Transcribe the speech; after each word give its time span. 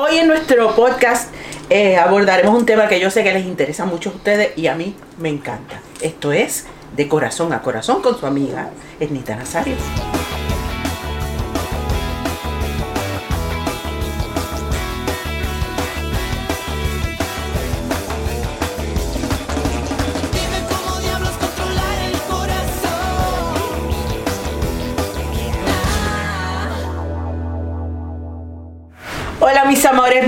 Hoy 0.00 0.18
en 0.18 0.28
nuestro 0.28 0.76
podcast 0.76 1.34
eh, 1.70 1.96
abordaremos 1.96 2.56
un 2.56 2.64
tema 2.64 2.86
que 2.86 3.00
yo 3.00 3.10
sé 3.10 3.24
que 3.24 3.32
les 3.32 3.44
interesa 3.44 3.84
mucho 3.84 4.10
a 4.10 4.12
ustedes 4.12 4.56
y 4.56 4.68
a 4.68 4.76
mí 4.76 4.94
me 5.18 5.28
encanta. 5.28 5.80
Esto 6.00 6.30
es 6.30 6.66
De 6.94 7.08
Corazón 7.08 7.52
a 7.52 7.62
Corazón 7.62 8.00
con 8.00 8.16
su 8.16 8.24
amiga 8.24 8.70
Ernita 9.00 9.34
Nazario. 9.34 9.74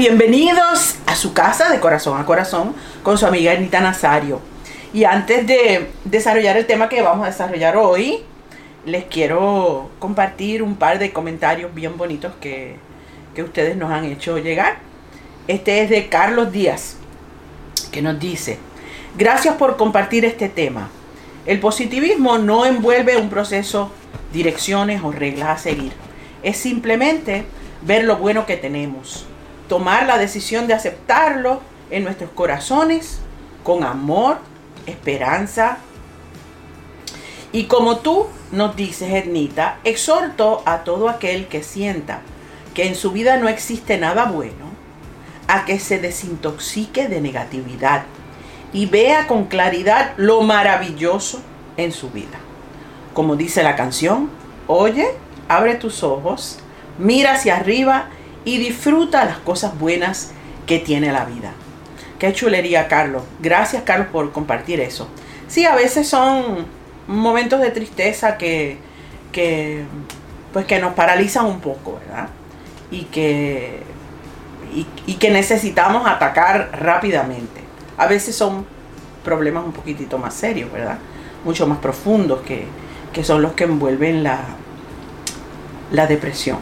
Bienvenidos 0.00 0.96
a 1.04 1.14
su 1.14 1.34
casa 1.34 1.68
de 1.68 1.78
corazón 1.78 2.18
a 2.18 2.24
corazón 2.24 2.74
con 3.02 3.18
su 3.18 3.26
amiga 3.26 3.52
Ernita 3.52 3.82
Nazario. 3.82 4.40
Y 4.94 5.04
antes 5.04 5.46
de 5.46 5.90
desarrollar 6.06 6.56
el 6.56 6.64
tema 6.64 6.88
que 6.88 7.02
vamos 7.02 7.26
a 7.26 7.30
desarrollar 7.30 7.76
hoy, 7.76 8.20
les 8.86 9.04
quiero 9.04 9.90
compartir 9.98 10.62
un 10.62 10.76
par 10.76 10.98
de 10.98 11.12
comentarios 11.12 11.74
bien 11.74 11.98
bonitos 11.98 12.32
que, 12.40 12.76
que 13.34 13.42
ustedes 13.42 13.76
nos 13.76 13.90
han 13.90 14.06
hecho 14.06 14.38
llegar. 14.38 14.78
Este 15.48 15.82
es 15.82 15.90
de 15.90 16.08
Carlos 16.08 16.50
Díaz, 16.50 16.96
que 17.92 18.00
nos 18.00 18.18
dice, 18.18 18.56
gracias 19.18 19.56
por 19.56 19.76
compartir 19.76 20.24
este 20.24 20.48
tema. 20.48 20.88
El 21.44 21.60
positivismo 21.60 22.38
no 22.38 22.64
envuelve 22.64 23.18
un 23.18 23.28
proceso, 23.28 23.92
direcciones 24.32 25.02
o 25.04 25.12
reglas 25.12 25.50
a 25.50 25.58
seguir. 25.58 25.92
Es 26.42 26.56
simplemente 26.56 27.44
ver 27.82 28.04
lo 28.04 28.16
bueno 28.16 28.46
que 28.46 28.56
tenemos, 28.56 29.26
tomar 29.70 30.04
la 30.06 30.18
decisión 30.18 30.66
de 30.66 30.74
aceptarlo 30.74 31.60
en 31.92 32.02
nuestros 32.02 32.30
corazones 32.32 33.20
con 33.62 33.84
amor, 33.84 34.38
esperanza. 34.84 35.78
Y 37.52 37.66
como 37.66 37.98
tú 37.98 38.26
nos 38.50 38.74
dices, 38.74 39.12
Ernita, 39.12 39.78
exhorto 39.84 40.64
a 40.66 40.78
todo 40.78 41.08
aquel 41.08 41.46
que 41.46 41.62
sienta 41.62 42.22
que 42.74 42.88
en 42.88 42.96
su 42.96 43.12
vida 43.12 43.36
no 43.36 43.48
existe 43.48 43.96
nada 43.96 44.24
bueno, 44.24 44.66
a 45.46 45.64
que 45.64 45.78
se 45.78 46.00
desintoxique 46.00 47.06
de 47.06 47.20
negatividad 47.20 48.02
y 48.72 48.86
vea 48.86 49.28
con 49.28 49.44
claridad 49.44 50.14
lo 50.16 50.42
maravilloso 50.42 51.42
en 51.76 51.92
su 51.92 52.10
vida. 52.10 52.40
Como 53.14 53.36
dice 53.36 53.62
la 53.62 53.76
canción, 53.76 54.30
oye, 54.66 55.06
abre 55.48 55.76
tus 55.76 56.02
ojos, 56.02 56.58
mira 56.98 57.34
hacia 57.34 57.56
arriba 57.56 58.08
y 58.44 58.58
disfruta 58.58 59.24
las 59.24 59.38
cosas 59.38 59.78
buenas 59.78 60.32
que 60.66 60.78
tiene 60.78 61.12
la 61.12 61.24
vida. 61.24 61.52
Qué 62.18 62.32
chulería, 62.32 62.88
Carlos. 62.88 63.22
Gracias, 63.40 63.82
Carlos, 63.82 64.08
por 64.12 64.30
compartir 64.32 64.80
eso. 64.80 65.08
Sí, 65.48 65.64
a 65.64 65.74
veces 65.74 66.08
son 66.08 66.66
momentos 67.06 67.60
de 67.60 67.70
tristeza 67.70 68.36
que, 68.36 68.78
que, 69.32 69.84
pues 70.52 70.66
que 70.66 70.78
nos 70.78 70.94
paralizan 70.94 71.46
un 71.46 71.60
poco, 71.60 71.98
¿verdad? 71.98 72.28
Y 72.90 73.04
que, 73.04 73.82
y, 75.06 75.14
que 75.14 75.30
necesitamos 75.30 76.06
atacar 76.06 76.70
rápidamente. 76.80 77.60
A 77.96 78.06
veces 78.06 78.36
son 78.36 78.64
problemas 79.24 79.64
un 79.64 79.72
poquitito 79.72 80.18
más 80.18 80.34
serios, 80.34 80.70
¿verdad? 80.70 80.98
Mucho 81.44 81.66
más 81.66 81.78
profundos 81.78 82.40
que, 82.42 82.66
que 83.12 83.24
son 83.24 83.42
los 83.42 83.52
que 83.52 83.64
envuelven 83.64 84.22
la, 84.22 84.40
la 85.90 86.06
depresión. 86.06 86.58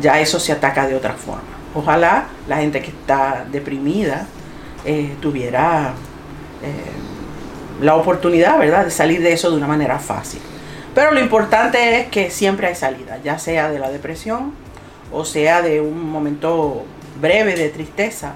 Ya 0.00 0.20
eso 0.20 0.38
se 0.38 0.52
ataca 0.52 0.86
de 0.86 0.94
otra 0.94 1.14
forma. 1.14 1.42
Ojalá 1.74 2.26
la 2.48 2.58
gente 2.58 2.80
que 2.80 2.90
está 2.90 3.44
deprimida 3.50 4.26
eh, 4.84 5.16
tuviera 5.20 5.92
eh, 6.62 7.82
la 7.82 7.94
oportunidad, 7.96 8.58
¿verdad?, 8.58 8.84
de 8.84 8.90
salir 8.90 9.20
de 9.20 9.32
eso 9.32 9.50
de 9.50 9.56
una 9.56 9.66
manera 9.66 9.98
fácil. 9.98 10.40
Pero 10.94 11.12
lo 11.12 11.20
importante 11.20 12.00
es 12.00 12.08
que 12.08 12.30
siempre 12.30 12.66
hay 12.66 12.74
salida, 12.74 13.18
ya 13.22 13.38
sea 13.38 13.70
de 13.70 13.78
la 13.78 13.90
depresión 13.90 14.52
o 15.12 15.24
sea 15.24 15.62
de 15.62 15.80
un 15.80 16.10
momento 16.10 16.84
breve 17.20 17.54
de 17.54 17.68
tristeza. 17.68 18.34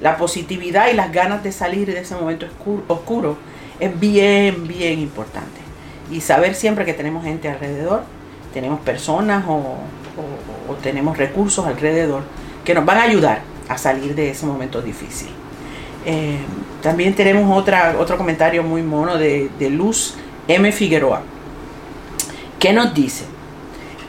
La 0.00 0.16
positividad 0.16 0.90
y 0.90 0.94
las 0.94 1.12
ganas 1.12 1.42
de 1.42 1.52
salir 1.52 1.86
de 1.86 2.00
ese 2.00 2.14
momento 2.14 2.46
oscuro, 2.46 2.82
oscuro 2.88 3.38
es 3.78 3.98
bien, 3.98 4.66
bien 4.66 4.98
importante. 4.98 5.60
Y 6.10 6.20
saber 6.20 6.54
siempre 6.54 6.84
que 6.84 6.92
tenemos 6.92 7.24
gente 7.24 7.48
alrededor, 7.48 8.02
tenemos 8.52 8.80
personas 8.80 9.44
o, 9.48 9.76
tenemos 10.82 11.16
recursos 11.16 11.66
alrededor 11.66 12.22
que 12.64 12.74
nos 12.74 12.84
van 12.84 12.98
a 12.98 13.02
ayudar 13.02 13.40
a 13.68 13.78
salir 13.78 14.14
de 14.14 14.30
ese 14.30 14.46
momento 14.46 14.80
difícil. 14.82 15.28
Eh, 16.04 16.38
también 16.82 17.14
tenemos 17.14 17.56
otra, 17.56 17.96
otro 17.98 18.16
comentario 18.16 18.62
muy 18.62 18.82
mono 18.82 19.16
de, 19.16 19.50
de 19.58 19.70
Luz 19.70 20.14
M. 20.48 20.70
Figueroa, 20.72 21.22
que 22.58 22.72
nos 22.72 22.94
dice, 22.94 23.24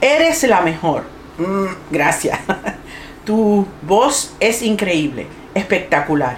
eres 0.01 0.43
la 0.43 0.61
mejor. 0.61 1.03
Mm, 1.37 1.91
gracias. 1.91 2.39
tu 3.25 3.65
voz 3.81 4.35
es 4.39 4.61
increíble, 4.61 5.27
espectacular. 5.53 6.37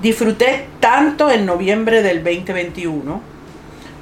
Disfruté 0.00 0.66
tanto 0.80 1.30
en 1.30 1.46
noviembre 1.46 2.02
del 2.02 2.24
2021 2.24 3.20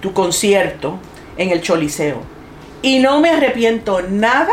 tu 0.01 0.13
concierto 0.13 0.99
en 1.37 1.51
el 1.51 1.61
Choliseo 1.61 2.40
y 2.83 2.99
no 2.99 3.21
me 3.21 3.31
arrepiento 3.31 4.03
nada, 4.03 4.53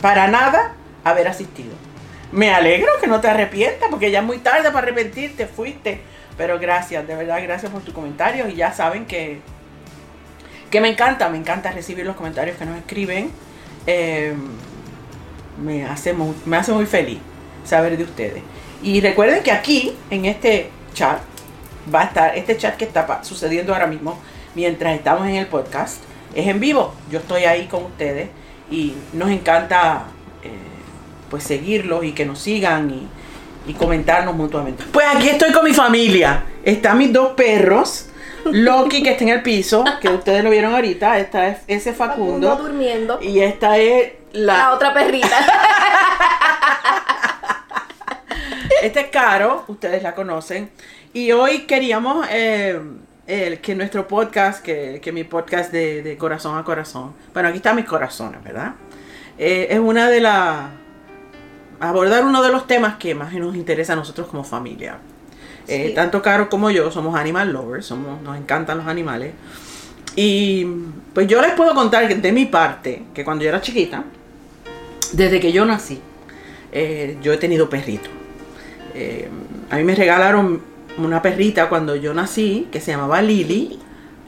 para 0.00 0.28
nada, 0.28 0.74
haber 1.04 1.28
asistido. 1.28 1.72
Me 2.30 2.52
alegro 2.52 2.88
que 3.00 3.06
no 3.06 3.20
te 3.20 3.28
arrepientas 3.28 3.88
porque 3.90 4.10
ya 4.10 4.20
es 4.20 4.24
muy 4.24 4.38
tarde 4.38 4.70
para 4.70 4.86
arrepentirte, 4.86 5.46
fuiste. 5.46 6.00
Pero 6.36 6.58
gracias, 6.58 7.06
de 7.06 7.14
verdad, 7.14 7.42
gracias 7.42 7.70
por 7.70 7.82
tus 7.82 7.92
comentarios 7.92 8.48
y 8.50 8.54
ya 8.54 8.72
saben 8.72 9.04
que, 9.04 9.40
que 10.70 10.80
me 10.80 10.88
encanta, 10.88 11.28
me 11.28 11.36
encanta 11.36 11.70
recibir 11.72 12.06
los 12.06 12.16
comentarios 12.16 12.56
que 12.56 12.64
nos 12.64 12.78
escriben. 12.78 13.30
Eh, 13.86 14.34
me, 15.62 15.84
hace 15.84 16.12
muy, 16.12 16.86
feliz 16.86 17.18
saber 17.64 17.96
de 17.96 18.04
ustedes. 18.04 18.42
Y 18.82 19.00
recuerden 19.00 19.42
que 19.42 19.52
aquí, 19.52 19.94
en 20.10 20.24
este 20.24 20.70
chat, 20.94 21.20
va 21.94 22.02
a 22.02 22.04
estar, 22.04 22.36
este 22.38 22.56
chat 22.56 22.76
que 22.76 22.84
está 22.84 23.22
sucediendo 23.22 23.72
ahora 23.72 23.86
mismo, 23.86 24.18
mientras 24.54 24.94
estamos 24.96 25.28
en 25.28 25.36
el 25.36 25.46
podcast, 25.46 26.02
es 26.34 26.46
en 26.46 26.60
vivo. 26.60 26.94
Yo 27.10 27.18
estoy 27.18 27.44
ahí 27.44 27.66
con 27.66 27.84
ustedes 27.84 28.28
y 28.70 28.94
nos 29.12 29.30
encanta 29.30 30.04
eh, 30.42 30.50
pues 31.30 31.44
seguirlos 31.44 32.04
y 32.04 32.12
que 32.12 32.24
nos 32.24 32.38
sigan 32.38 32.90
y, 32.90 33.70
y 33.70 33.74
comentarnos 33.74 34.34
mutuamente. 34.34 34.84
Pues 34.92 35.06
aquí 35.14 35.28
estoy 35.28 35.52
con 35.52 35.64
mi 35.64 35.74
familia. 35.74 36.44
Están 36.64 36.98
mis 36.98 37.12
dos 37.12 37.32
perros. 37.32 38.08
Loki 38.44 39.02
que 39.02 39.10
está 39.12 39.22
en 39.22 39.30
el 39.30 39.42
piso, 39.42 39.84
que 40.00 40.08
ustedes 40.08 40.42
lo 40.42 40.50
vieron 40.50 40.74
ahorita, 40.74 41.16
esta 41.18 41.46
es 41.46 41.58
ese 41.68 41.92
Facundo 41.92 42.48
Facundo. 42.48 42.56
durmiendo. 42.56 43.18
Y 43.22 43.38
esta 43.38 43.78
es 43.78 44.14
La 44.32 44.56
la, 44.56 44.74
otra 44.74 44.92
perrita. 44.92 45.28
Este 48.82 48.98
es 49.02 49.06
Caro, 49.10 49.64
ustedes 49.68 50.02
la 50.02 50.12
conocen. 50.12 50.68
Y 51.12 51.30
hoy 51.30 51.60
queríamos 51.66 52.26
eh, 52.30 52.80
el- 53.32 53.60
que 53.60 53.74
nuestro 53.74 54.06
podcast, 54.06 54.62
que, 54.62 55.00
que 55.02 55.12
mi 55.12 55.24
podcast 55.24 55.72
de, 55.72 56.02
de 56.02 56.16
corazón 56.16 56.56
a 56.58 56.64
corazón, 56.64 57.12
bueno, 57.32 57.48
aquí 57.48 57.58
están 57.58 57.76
mis 57.76 57.84
corazones, 57.84 58.42
¿verdad? 58.44 58.74
Eh, 59.38 59.68
es 59.70 59.78
una 59.78 60.08
de 60.10 60.20
las... 60.20 60.70
abordar 61.80 62.24
uno 62.24 62.42
de 62.42 62.50
los 62.50 62.66
temas 62.66 62.96
que 62.96 63.14
más 63.14 63.32
nos 63.32 63.56
interesa 63.56 63.94
a 63.94 63.96
nosotros 63.96 64.28
como 64.28 64.44
familia. 64.44 64.98
Eh. 65.68 65.92
Tanto 65.94 66.20
Caro 66.22 66.48
como 66.48 66.70
yo 66.70 66.90
somos 66.90 67.14
animal 67.14 67.52
lovers, 67.52 67.86
somos, 67.86 68.20
nos 68.22 68.36
encantan 68.36 68.78
los 68.78 68.86
animales. 68.86 69.32
Y 70.16 70.66
pues 71.14 71.26
yo 71.26 71.40
les 71.40 71.52
puedo 71.52 71.74
contar 71.74 72.06
que 72.08 72.16
de 72.16 72.32
mi 72.32 72.46
parte, 72.46 73.04
que 73.14 73.24
cuando 73.24 73.44
yo 73.44 73.48
era 73.48 73.60
chiquita, 73.60 74.04
desde 75.12 75.40
que 75.40 75.52
yo 75.52 75.64
nací, 75.64 76.00
eh, 76.72 77.16
yo 77.22 77.32
he 77.32 77.36
tenido 77.38 77.70
perritos. 77.70 78.10
Eh, 78.94 79.28
a 79.70 79.76
mí 79.76 79.84
me 79.84 79.94
regalaron 79.94 80.60
una 80.98 81.22
perrita 81.22 81.68
cuando 81.68 81.96
yo 81.96 82.14
nací 82.14 82.68
que 82.70 82.80
se 82.80 82.92
llamaba 82.92 83.22
Lily. 83.22 83.78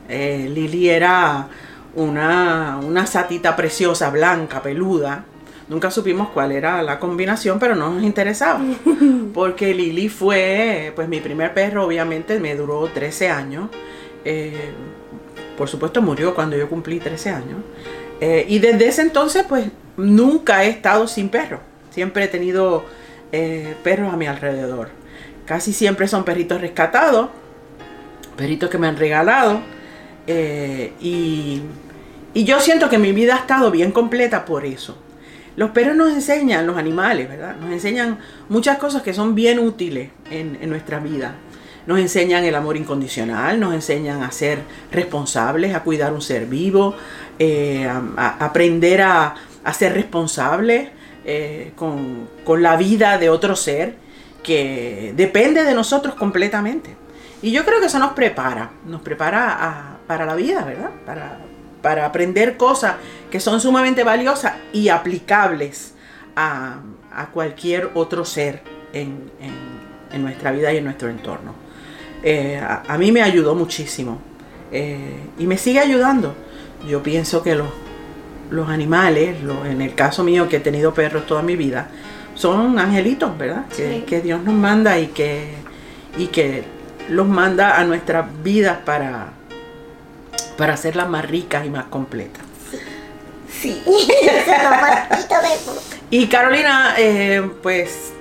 Eh, 0.09 0.51
Lily 0.53 0.91
era 0.91 1.49
una, 1.95 2.79
una 2.83 3.07
satita 3.07 3.57
preciosa, 3.57 4.11
blanca, 4.11 4.63
peluda. 4.63 5.25
Nunca 5.69 5.91
supimos 5.91 6.29
cuál 6.29 6.53
era 6.53 6.83
la 6.83 6.99
combinación, 6.99 7.59
pero 7.59 7.75
no 7.75 7.91
nos 7.91 8.03
interesaba. 8.03 8.61
Porque 9.35 9.75
Lily 9.75 10.09
fue, 10.09 10.93
pues 10.95 11.09
mi 11.09 11.21
primer 11.21 11.55
perro, 11.55 11.85
obviamente, 11.85 12.39
me 12.39 12.55
duró 12.55 12.87
13 12.89 13.31
años. 13.31 13.71
Eh, 14.25 14.73
por 15.57 15.69
supuesto, 15.69 16.03
murió 16.03 16.35
cuando 16.35 16.57
yo 16.57 16.69
cumplí 16.69 16.99
13 16.99 17.31
años. 17.31 17.59
Eh, 18.21 18.45
y 18.49 18.59
desde 18.59 18.89
ese 18.89 19.03
entonces, 19.03 19.45
pues 19.49 19.67
nunca 19.97 20.65
he 20.65 20.69
estado 20.69 21.07
sin 21.07 21.29
perro. 21.29 21.61
Siempre 21.91 22.25
he 22.25 22.29
tenido 22.29 22.85
eh, 23.33 23.75
perros 23.83 24.13
a 24.13 24.17
mi 24.17 24.27
alrededor. 24.27 24.91
Casi 25.47 25.73
siempre 25.73 26.09
son 26.09 26.25
perritos 26.25 26.61
rescatados, 26.61 27.29
perritos 28.37 28.71
que 28.71 28.79
me 28.79 28.87
han 28.87 28.97
regalado. 28.97 29.61
eh, 30.27 30.93
y, 31.01 31.63
yo 32.35 32.59
siento 32.59 32.89
que 32.89 32.99
mi 32.99 33.13
vida 33.13 33.37
ha 33.37 33.39
estado 33.39 33.71
bien 33.71 33.93
completa 33.93 34.45
por 34.45 34.65
eso. 34.65 34.99
los 35.57 35.71
perros 35.71 35.95
nos 35.95 36.13
enseñan, 36.13 36.67
los 36.67 36.77
animales, 36.77 37.29
¿verdad? 37.29 37.55
Nos 37.61 37.71
enseñan 37.71 38.19
muchas 38.49 38.79
cosas 38.79 39.03
que 39.03 39.15
son 39.15 39.37
bien 39.37 39.61
útiles 39.61 40.11
en, 40.31 40.69
nuestra 40.69 40.99
vida. 40.99 41.37
Nos 41.87 42.01
enseñan 42.01 42.43
el 42.45 42.57
amor 42.57 42.77
incondicional, 42.77 43.61
nos 43.61 43.73
enseñan 43.73 44.25
a 44.25 44.33
ser 44.33 44.59
responsables, 44.91 45.75
a 45.77 45.85
cuidar 45.85 46.13
un 46.13 46.23
ser 46.23 46.47
vivo, 46.47 46.97
eh, 47.39 47.87
a, 47.87 48.45
aprender 48.45 49.03
a, 49.03 49.37
ser 49.73 49.93
responsables 49.93 50.89
eh, 51.25 51.73
con 51.77 52.63
la 52.63 52.77
vida 52.77 53.19
de 53.19 53.31
otro 53.31 53.55
ser 53.55 54.04
que 54.45 55.13
depende 55.17 55.65
de 55.65 55.75
nosotros 55.75 56.15
completamente. 56.15 56.95
Y 57.43 57.51
yo 57.51 57.65
creo 57.65 57.81
que 57.81 57.87
eso 57.87 57.99
nos 57.99 58.13
prepara, 58.13 58.71
nos 58.87 59.03
prepara 59.03 59.97
para 60.07 60.25
la 60.25 60.35
vida, 60.37 60.65
¿verdad? 60.65 60.91
Para, 61.05 61.39
para 61.83 62.07
aprender 62.07 62.57
cosas 62.57 62.95
que 63.31 63.41
son 63.41 63.61
sumamente 63.61 64.05
valiosas 64.05 64.55
y 64.73 64.89
aplicables 64.89 65.95
a, 66.37 66.77
a 67.13 67.27
cualquier 67.27 67.91
otro 67.95 68.25
ser 68.25 68.63
en, 68.93 69.31
en- 69.41 70.23
nuestra 70.23 70.53
vida 70.53 70.73
y 70.73 70.77
en 70.77 70.85
nuestro 70.85 71.09
entorno. 71.09 71.55
Eh, 72.23 72.59
a, 72.63 72.97
mí 72.97 73.11
me 73.11 73.21
ayudó 73.21 73.57
muchísimo 73.57 74.21
eh, 74.71 75.19
y 75.39 75.47
me 75.49 75.59
sigue 75.59 75.81
ayudando. 75.81 76.37
Yo 76.89 77.03
pienso 77.03 77.43
que 77.43 77.57
los, 77.57 77.69
los 78.51 78.69
animales, 78.69 79.37
en 79.67 79.83
el 79.83 79.95
caso 79.97 80.23
mío 80.23 80.49
que 80.49 80.57
he 80.59 80.61
tenido 80.61 80.95
perros 80.95 81.27
toda 81.27 81.43
mi 81.43 81.57
vida, 81.57 81.89
son 82.35 82.79
angelitos, 82.79 83.37
¿verdad? 83.39 83.67
Que, 83.69 83.75
Sí. 83.99 84.05
que 84.07 84.21
Dios 84.21 84.43
nos 84.43 84.55
manda 84.55 84.99
y 84.99 85.09
que, 85.09 85.49
y 86.19 86.27
que 86.29 86.65
los 87.09 87.27
manda 87.27 87.79
a 87.79 87.85
nuestras 87.85 88.27
vidas 88.43 88.79
para, 88.85 89.29
para 90.57 90.75
hacerlas 90.75 91.09
más 91.09 91.29
ricas 91.29 91.65
y 91.67 91.71
más 91.71 91.85
completas. 91.87 92.43
Sí. 93.51 93.83
Y 96.11 96.27
Carolina, 96.29 96.95
eh, 96.99 97.43
pues 97.63 98.13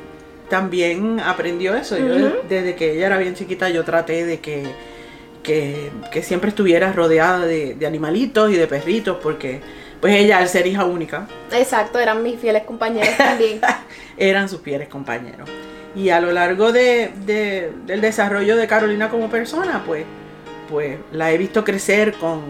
también 0.50 1.20
aprendió 1.20 1.76
eso. 1.76 1.98
Yo, 1.98 2.42
desde 2.50 2.76
que 2.76 2.94
ella 2.94 3.08
era 3.08 3.18
bien 3.18 3.36
chiquita, 3.36 3.70
yo 3.70 3.84
traté 3.84 4.26
de 4.26 4.40
que, 4.40 4.64
que, 5.44 5.92
que 6.12 6.24
siempre 6.24 6.50
estuviera 6.50 6.92
rodeada 6.92 7.46
de, 7.46 7.76
de 7.76 7.86
animalitos 7.86 8.52
y 8.52 8.56
de 8.56 8.66
perritos, 8.68 9.18
porque 9.22 9.62
pues 10.04 10.16
ella, 10.16 10.40
al 10.40 10.50
ser 10.50 10.68
hija 10.68 10.84
única, 10.84 11.28
Exacto, 11.54 11.98
eran 11.98 12.22
mis 12.22 12.38
fieles 12.38 12.64
compañeros 12.64 13.16
también. 13.16 13.62
eran 14.18 14.50
sus 14.50 14.60
fieles 14.60 14.90
compañeros. 14.90 15.50
Y 15.96 16.10
a 16.10 16.20
lo 16.20 16.34
largo 16.34 16.74
de, 16.74 17.12
de- 17.26 17.72
del 17.86 18.02
desarrollo 18.02 18.58
de 18.58 18.68
Carolina 18.68 19.10
como 19.10 19.30
persona, 19.30 19.82
pues, 19.86 20.04
pues 20.70 20.98
la 21.14 21.32
he 21.32 21.38
visto 21.38 21.64
crecer 21.64 22.16
con, 22.16 22.42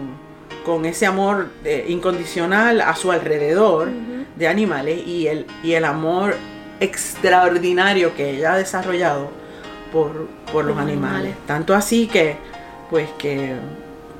con 0.64 0.84
ese 0.84 1.06
amor 1.06 1.50
eh, 1.64 1.84
incondicional 1.88 2.80
a 2.80 2.96
su 2.96 3.12
alrededor 3.12 3.88
de 4.34 4.48
animales 4.48 5.06
y 5.06 5.28
el, 5.28 5.46
y 5.62 5.74
el 5.74 5.84
amor 5.84 6.34
extraordinario 6.80 8.14
que 8.16 8.30
ella 8.30 8.54
ha 8.54 8.56
desarrollado 8.58 9.30
por, 9.92 10.26
por 10.52 10.64
los 10.64 10.74
Los 10.74 10.82
animales. 10.84 11.14
animales. 11.18 11.34
Tanto 11.46 11.74
así 11.74 12.08
que, 12.08 12.36
pues, 12.90 13.08
que, 13.16 13.54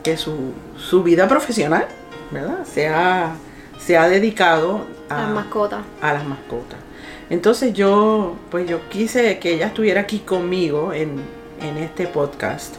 que 0.05 0.17
su, 0.17 0.53
su 0.77 1.03
vida 1.03 1.27
profesional, 1.27 1.87
¿verdad? 2.31 2.65
Se 2.65 2.89
ha, 2.89 3.35
se 3.79 3.97
ha 3.97 4.09
dedicado 4.09 4.87
a, 5.09 5.23
Las 5.23 5.31
mascotas. 5.31 5.81
a 6.01 6.13
las 6.13 6.27
mascotas. 6.27 6.79
Entonces 7.31 7.73
yo, 7.73 8.37
pues 8.51 8.69
yo 8.69 8.89
quise 8.89 9.39
que 9.39 9.55
ella 9.55 9.67
estuviera 9.67 10.03
aquí 10.03 10.21
conmigo 10.21 10.93
en, 10.93 11.17
en 11.61 11.79
este 11.79 12.07
podcast, 12.07 12.77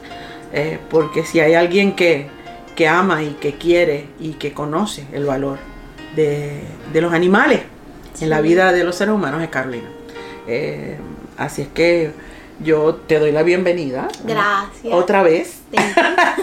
eh, 0.54 0.80
porque 0.90 1.26
si 1.26 1.40
hay 1.40 1.56
alguien 1.56 1.96
que, 1.96 2.28
que 2.76 2.88
ama 2.88 3.24
y 3.24 3.32
que 3.34 3.56
quiere 3.56 4.08
y 4.20 4.34
que 4.34 4.54
conoce 4.54 5.06
el 5.12 5.26
valor 5.26 5.58
de, 6.16 6.62
de 6.94 7.02
los 7.02 7.14
animales 7.14 7.62
en 8.22 8.30
la 8.30 8.42
vida 8.42 8.72
de 8.72 8.84
los 8.84 8.96
seres 8.96 9.14
humanos 9.14 9.42
es 9.42 9.50
Carolina. 9.50 9.90
Eh, 10.48 10.98
así 11.38 11.64
es 11.64 11.68
que 11.70 12.12
yo 12.60 12.96
te 12.96 13.20
doy 13.20 13.32
la 13.32 13.44
bienvenida. 13.44 14.08
Gracias. 14.24 14.94
Otra 14.94 15.24
vez 15.24 15.62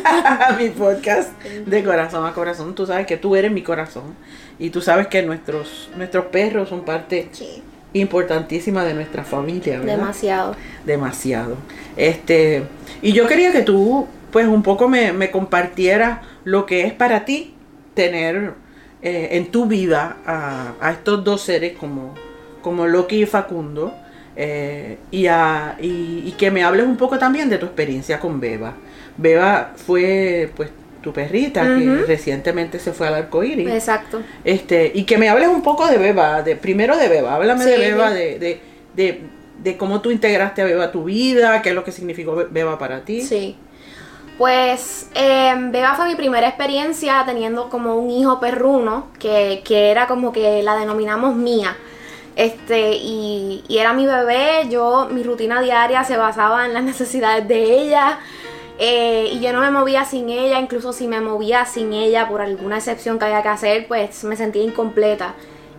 a 0.05 0.57
mi 0.61 0.69
podcast 0.71 1.31
de 1.43 1.85
corazón 1.85 2.27
a 2.27 2.33
corazón. 2.33 2.75
Tú 2.75 2.87
sabes 2.87 3.07
que 3.07 3.17
tú 3.17 3.37
eres 3.37 3.51
mi 3.53 3.63
corazón 3.63 4.15
y 4.59 4.71
tú 4.71 4.81
sabes 4.81 5.07
que 5.09 5.23
nuestros, 5.23 5.91
nuestros 5.97 6.27
perros 6.27 6.69
son 6.69 6.85
parte 6.85 7.29
Sí. 7.33 7.63
importantísima 7.95 8.85
de 8.85 8.95
nuestra 8.95 9.25
familia, 9.25 9.79
¿verdad? 9.79 9.97
Demasiado. 9.97 10.57
Demasiado. 10.85 11.57
Este, 11.97 12.65
y 13.01 13.13
yo 13.13 13.27
quería 13.27 13.53
que 13.53 13.63
tú, 13.63 14.07
pues, 14.31 14.47
un 14.47 14.63
poco 14.63 14.89
me, 14.89 15.13
me 15.13 15.31
compartieras 15.31 16.21
lo 16.45 16.67
que 16.67 16.87
es 16.87 16.93
para 16.93 17.25
ti 17.25 17.55
tener 17.95 18.55
eh, 19.03 19.31
en 19.33 19.51
tu 19.51 19.67
vida 19.67 20.17
a, 20.27 20.73
a 20.81 20.91
estos 20.93 21.25
dos 21.25 21.41
seres 21.43 21.77
como, 21.79 22.15
como 22.63 22.87
Loki 22.87 23.23
y 23.23 23.27
Facundo. 23.27 23.95
Eh, 24.37 24.99
y, 25.11 25.27
a- 25.27 25.77
y, 25.81 26.23
y 26.27 26.35
que 26.39 26.51
me 26.51 26.65
hables 26.65 26.87
un 26.87 26.97
poco 26.97 27.19
también 27.19 27.49
de 27.49 27.59
tu 27.59 27.67
experiencia 27.67 28.19
con 28.21 28.41
Beba. 28.41 28.75
Beba 29.17 29.73
fue, 29.77 30.51
pues, 30.57 30.71
tu 31.03 31.13
perrita 31.13 31.63
que 31.77 32.05
recientemente 32.07 32.79
se 32.79 32.93
fue 32.93 33.09
al 33.09 33.15
arco 33.15 33.43
iris. 33.43 33.69
Exacto. 33.69 34.23
Este, 34.45 34.93
y 34.95 35.03
que 35.05 35.19
me 35.19 35.29
hables 35.29 35.49
un 35.49 35.63
poco 35.63 35.87
de 35.89 35.99
Beba, 35.99 36.43
de, 36.43 36.55
primero 36.57 36.97
de 36.97 37.09
Beba, 37.09 37.35
háblame 37.35 37.65
de 37.65 37.77
Beba, 37.79 38.11
sí. 38.11 38.15
de, 38.15 38.39
de, 38.39 38.61
de, 38.95 39.21
de 39.63 39.77
cómo 39.77 40.01
tú 40.01 40.11
integraste 40.13 40.63
a 40.63 40.65
Beba 40.65 40.85
a 40.85 40.93
tu 40.93 41.05
vida, 41.05 41.61
qué 41.61 41.71
es 41.71 41.75
lo 41.75 41.83
que 41.85 41.91
significó 41.93 42.37
Be- 42.37 42.47
Beba 42.51 42.79
para 42.79 43.01
ti. 43.05 43.21
Sí. 43.23 43.57
Pues 44.39 45.09
eh, 45.15 45.53
Beba 45.71 45.95
fue 45.95 46.07
mi 46.07 46.15
primera 46.15 46.49
experiencia 46.49 47.23
teniendo 47.27 47.69
como 47.69 47.97
un 47.97 48.11
hijo 48.11 48.41
perruno, 48.41 49.09
que, 49.19 49.63
que 49.65 49.91
era 49.91 50.07
como 50.07 50.33
que 50.33 50.63
la 50.63 50.77
denominamos 50.77 51.35
mía. 51.37 51.77
Este, 52.37 52.93
y, 52.95 53.63
y 53.69 53.79
era 53.79 53.93
mi 53.93 54.07
bebé, 54.07 54.69
yo, 54.71 55.09
mi 55.11 55.23
rutina 55.23 55.61
diaria 55.61 56.03
se 56.05 56.17
basaba 56.17 56.65
en 56.67 56.73
las 56.75 56.83
necesidades 56.93 57.47
de 57.49 57.63
ella. 57.83 58.19
eh, 58.79 59.31
y 59.33 59.41
yo 59.41 59.53
no 59.53 59.61
me 59.61 59.71
movía 59.71 60.05
sin 60.05 60.29
ella, 60.31 60.59
incluso 60.59 60.93
si 60.93 61.07
me 61.07 61.21
movía 61.21 61.65
sin 61.67 61.93
ella 61.93 62.29
por 62.29 62.41
alguna 62.41 62.79
excepción 62.79 63.19
que 63.19 63.27
había 63.27 63.43
que 63.43 63.49
hacer, 63.49 63.87
pues 63.87 64.25
me 64.25 64.37
sentía 64.37 64.63
incompleta. 64.63 65.35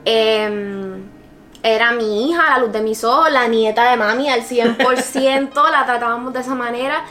Em, 0.05 1.03
era 1.63 1.91
mi 1.93 2.29
hija, 2.29 2.43
la 2.51 2.57
luz 2.59 2.71
de 2.73 2.81
mis 2.81 3.03
ojos, 3.03 3.31
la 3.31 3.47
nieta 3.47 3.89
de 3.89 3.97
mami 3.97 4.29
al 4.29 4.43
100%, 4.43 5.71
la 5.71 5.85
tratábamos 5.85 6.33
de 6.33 6.41
esa 6.41 6.55
manera. 6.55 7.03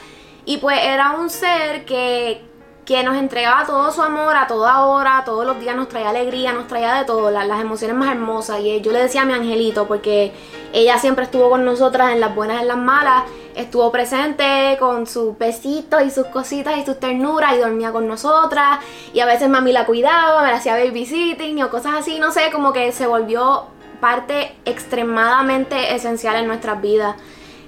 Y 0.45 0.59
pues 0.59 0.79
era 0.83 1.13
un 1.13 1.31
ser 1.31 1.85
que, 1.85 2.43
que 2.85 3.03
nos 3.05 3.17
entregaba 3.17 3.65
todo 3.65 3.93
su 3.93 4.03
amor 4.03 4.35
a 4.37 4.49
toda 4.49 4.85
hora, 4.87 5.23
todos 5.25 5.47
los 5.47 5.61
días 5.61 5.77
nos 5.77 5.89
traía 5.89 6.11
alegría, 6.11 6.53
nos 6.53 6.67
traía 6.67 6.95
de 6.95 7.05
todo, 7.05 7.31
la- 7.31 7.45
las 7.45 7.61
emociones 7.61 7.97
más 7.97 8.11
hermosas. 8.11 8.59
Y 8.61 8.81
yo 8.81 8.91
le 8.91 9.01
decía 9.01 9.23
a 9.23 9.25
mi 9.25 9.35
angelito, 9.35 9.87
porque 9.87 10.33
ella 10.73 10.99
siempre 10.99 11.25
estuvo 11.25 11.49
con 11.49 11.65
nosotras 11.65 12.11
en 12.13 12.19
las 12.21 12.35
buenas 12.35 12.59
y 12.59 12.63
en 12.63 12.69
las 12.69 12.77
malas, 12.77 13.23
estuvo 13.55 13.93
presente 13.93 14.77
con 14.81 15.07
sus 15.07 15.39
besitos 15.39 16.03
y 16.03 16.11
sus 16.11 16.27
cositas 16.27 16.77
y 16.79 16.85
sus 16.85 16.99
ternuras 16.99 17.55
y 17.55 17.59
dormía 17.59 17.93
con 17.93 18.09
nosotras. 18.09 18.81
Y 19.15 19.21
a 19.21 19.27
veces 19.27 19.49
mami 19.49 19.71
la 19.71 19.87
cuidaba, 19.87 20.43
me 20.43 20.51
la 20.51 20.57
hacía 20.57 20.75
babysitting 20.75 21.63
o 21.63 21.71
cosas 21.71 21.95
así, 21.95 22.19
no 22.19 22.33
sé, 22.33 22.51
como 22.51 22.73
que 22.73 22.91
se 22.91 23.07
volvió 23.07 23.67
parte 24.01 24.57
extremadamente 24.65 25.95
esencial 25.95 26.35
en 26.37 26.49
nuestras 26.49 26.81
vidas. 26.83 27.15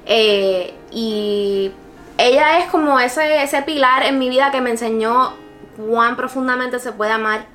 Eh, 0.07 0.75
y 0.91 1.71
ella 2.19 2.59
es 2.59 2.67
como 2.67 3.01
ese, 3.01 3.43
ese 3.43 3.63
pilar 3.63 4.05
en 4.05 4.19
mi 4.19 4.29
vida 4.29 4.51
que 4.51 4.61
me 4.61 4.71
enseñó 4.71 5.33
cuán 5.77 6.17
profundamente 6.17 6.79
se 6.79 6.93
puede 6.93 7.13
amar 7.13 7.47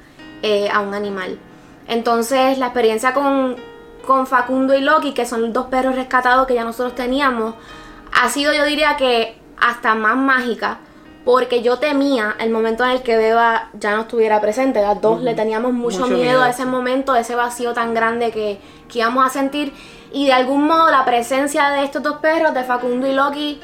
eh, 0.42 0.70
a 0.72 0.82
un 0.82 0.94
animal. 0.94 1.40
Entonces 1.88 2.58
la 2.58 2.68
experiencia 2.68 3.14
con, 3.14 3.56
con 4.06 4.28
Facundo 4.28 4.76
y 4.76 4.82
Loki, 4.82 5.14
que 5.14 5.26
son 5.26 5.54
dos 5.54 5.68
perros 5.68 5.96
rescatados 5.96 6.48
que 6.48 6.56
ya 6.56 6.64
nosotros 6.64 6.96
teníamos, 6.96 7.56
ha 8.12 8.30
sido 8.30 8.54
yo 8.54 8.66
diría 8.66 8.98
que 8.98 9.38
hasta 9.60 9.96
más 9.96 10.18
mágica. 10.18 10.80
Porque 11.26 11.62
yo 11.62 11.78
temía 11.78 12.36
el 12.40 12.50
momento 12.50 12.84
en 12.84 12.92
el 12.92 13.04
que 13.04 13.16
Beba 13.18 13.70
ya 13.74 13.94
no 13.94 14.04
estuviera 14.04 14.42
presente. 14.42 14.82
Las 14.82 15.00
dos 15.00 15.22
le 15.22 15.36
teníamos 15.36 15.74
mucho, 15.74 16.00
Mucho 16.00 16.14
miedo, 16.14 16.24
miedo, 16.24 16.42
a 16.42 16.50
ese 16.50 16.66
momento, 16.66 17.16
ese 17.16 17.36
vacío 17.36 17.74
tan 17.74 17.94
grande 17.94 18.32
que, 18.32 18.60
que 18.88 19.00
íbamos 19.00 19.28
a 19.28 19.30
sentir. 19.30 19.74
Y 20.12 20.26
de 20.26 20.34
algún 20.34 20.64
modo 20.66 20.90
la 20.90 21.06
presencia 21.06 21.70
de 21.72 21.84
estos 21.84 22.02
dos 22.02 22.18
perros, 22.18 22.54
de 22.56 22.64
Facundo 22.64 23.06
y 23.06 23.14
Loki, 23.14 23.62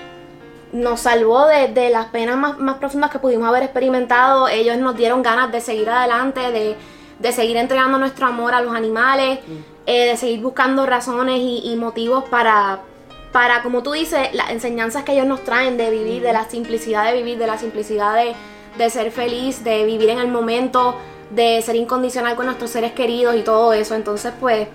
nos 0.76 1.00
salvó 1.02 1.48
de, 1.48 1.70
de 1.70 1.90
las 1.90 2.08
penas 2.08 2.38
más, 2.38 2.60
más 2.60 2.78
profundas 2.78 3.10
que 3.12 3.20
pudimos 3.20 3.48
haber 3.48 3.64
experimentado. 3.64 4.48
Ellos 4.48 4.78
nos 4.78 4.96
dieron 4.96 5.24
ganas 5.24 5.52
de 5.52 5.62
seguir 5.62 5.90
adelante, 5.90 6.52
de, 6.52 6.76
de 7.20 7.32
seguir 7.32 7.58
entregando 7.58 7.98
nuestro 7.98 8.28
amor 8.28 8.54
a 8.54 8.62
los 8.62 8.76
animales, 8.76 9.40
eh, 9.86 10.06
de 10.10 10.18
seguir 10.18 10.42
buscando 10.42 10.86
razones 10.86 11.40
y, 11.40 11.62
y 11.72 11.76
motivos 11.76 12.26
para, 12.30 12.80
para, 13.32 13.64
como 13.64 13.84
tú 13.84 13.94
dices, 13.94 14.34
las 14.34 14.50
enseñanzas 14.50 15.04
que 15.04 15.14
ellos 15.14 15.28
nos 15.28 15.44
traen 15.44 15.78
de 15.78 15.90
vivir, 15.90 16.22
de 16.22 16.34
la 16.34 16.50
simplicidad 16.50 17.06
de 17.06 17.14
vivir, 17.14 17.38
de 17.38 17.48
la 17.48 17.58
simplicidad 17.58 18.16
de, 18.16 18.36
de 18.78 18.90
ser 18.90 19.12
feliz, 19.12 19.64
de 19.64 19.86
vivir 19.86 20.10
en 20.10 20.20
el 20.20 20.28
momento, 20.28 20.96
de 21.32 21.62
ser 21.62 21.76
incondicional 21.76 22.36
con 22.36 22.46
nuestros 22.46 22.70
seres 22.70 22.92
queridos 22.92 23.36
y 23.36 23.42
todo 23.42 23.74
eso. 23.74 23.96
Entonces, 23.96 24.34
pues, 24.40 24.68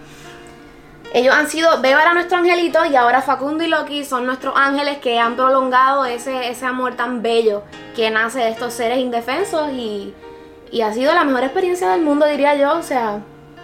ellos 1.13 1.35
han 1.35 1.49
sido, 1.49 1.81
Beba 1.81 2.03
era 2.03 2.15
nuestro 2.15 2.39
angelito 2.39 2.85
y 2.85 2.95
ahora 2.95 3.21
Facundo 3.21 3.65
y 3.65 3.69
Loki 3.69 4.05
son 4.05 4.27
nuestros 4.27 4.55
ángeles 4.57 4.99
que 4.99 5.19
han 5.19 5.35
prolongado 5.35 6.05
ese, 6.05 6.49
ese 6.49 6.67
amor 6.67 6.95
tan 6.95 7.21
bello 7.21 7.63
que 7.97 8.11
nace 8.11 8.39
de 8.39 8.51
estos 8.51 8.73
seres 8.75 8.99
indefensos 8.99 9.71
y, 9.73 10.15
y 10.71 10.83
ha 10.83 10.93
sido 10.93 11.13
la 11.13 11.25
mejor 11.25 11.43
experiencia 11.43 11.91
del 11.91 12.03
mundo, 12.03 12.27
diría 12.27 12.55
yo. 12.55 12.79
O 12.79 12.83
sea, 12.83 13.21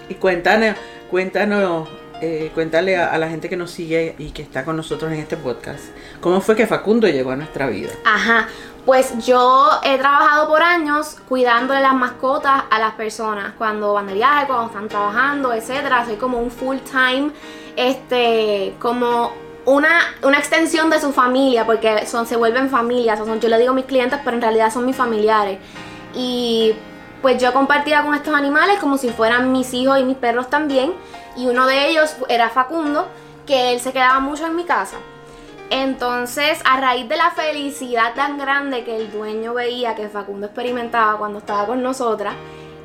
Y 0.08 0.14
cuéntanos, 0.14 0.76
cuéntanos, 1.10 1.88
eh, 2.20 2.50
cuéntale 2.54 2.96
a, 2.96 3.12
a 3.12 3.18
la 3.18 3.28
gente 3.28 3.49
que 3.49 3.56
nos 3.56 3.70
sigue 3.70 4.14
y 4.18 4.30
que 4.30 4.42
está 4.42 4.64
con 4.64 4.76
nosotros 4.76 5.12
en 5.12 5.18
este 5.18 5.37
podcast, 5.37 5.85
¿cómo 6.20 6.40
fue 6.40 6.56
que 6.56 6.66
Facundo 6.66 7.06
llegó 7.08 7.30
a 7.30 7.37
nuestra 7.37 7.66
vida? 7.66 7.92
Ajá. 8.04 8.49
Pues 8.87 9.26
yo 9.26 9.68
he 9.82 9.99
trabajado 9.99 10.46
por 10.46 10.62
años 10.62 11.16
cuidándole 11.28 11.80
las 11.80 11.94
mascotas 11.94 12.62
a 12.70 12.78
las 12.78 12.94
personas 12.94 13.54
cuando 13.58 13.92
van 13.94 14.06
de 14.06 14.14
viaje, 14.14 14.46
cuando 14.46 14.66
están 14.66 14.88
trabajando, 14.88 15.52
etcétera. 15.52 16.04
Soy 16.06 16.14
como 16.14 16.38
un 16.38 16.52
full 16.52 16.76
time, 16.88 17.32
este, 17.75 18.76
como 18.78 19.32
una, 19.64 20.02
una 20.23 20.38
extensión 20.38 20.88
de 20.88 21.00
su 21.00 21.12
familia, 21.12 21.66
porque 21.66 22.06
son, 22.06 22.26
se 22.26 22.37
vuelven 22.37 22.70
familias. 22.70 23.20
O 23.20 23.26
son, 23.26 23.40
yo 23.40 23.49
le 23.49 23.58
digo 23.58 23.75
mis 23.75 23.87
clientes, 23.87 24.20
pero 24.25 24.37
en 24.37 24.42
realidad 24.42 24.73
son 24.73 24.87
mis 24.87 24.94
familiares. 24.94 25.58
Y 26.14 26.73
pues 27.23 27.42
yo 27.42 27.52
compartía 27.52 28.04
con 28.04 28.14
estos 28.14 28.35
animales 28.35 28.78
como 28.78 28.99
si 28.99 29.08
fueran 29.11 29.50
mis 29.50 29.75
hijos 29.75 29.99
y 29.99 30.04
mis 30.04 30.16
perros 30.16 30.49
también. 30.49 30.92
Y 31.37 31.47
uno 31.47 31.66
de 31.66 31.88
ellos 31.88 32.16
era 32.28 32.49
Facundo, 32.49 33.07
que 33.47 33.73
él 33.73 33.81
se 33.81 33.93
quedaba 33.93 34.21
mucho 34.21 34.47
en 34.47 34.57
mi 34.57 34.64
casa. 34.64 34.97
Entonces, 35.71 36.61
a 36.64 36.81
raíz 36.81 37.09
de 37.09 37.16
la 37.16 37.31
felicidad 37.31 38.14
tan 38.14 38.38
grande 38.38 38.85
que 38.85 38.97
el 38.97 39.11
dueño 39.11 39.52
veía 39.52 39.95
que 39.95 40.09
Facundo 40.09 40.47
experimentaba 40.47 41.19
cuando 41.19 41.40
estaba 41.40 41.66
con 41.66 41.83
nosotras, 41.83 42.35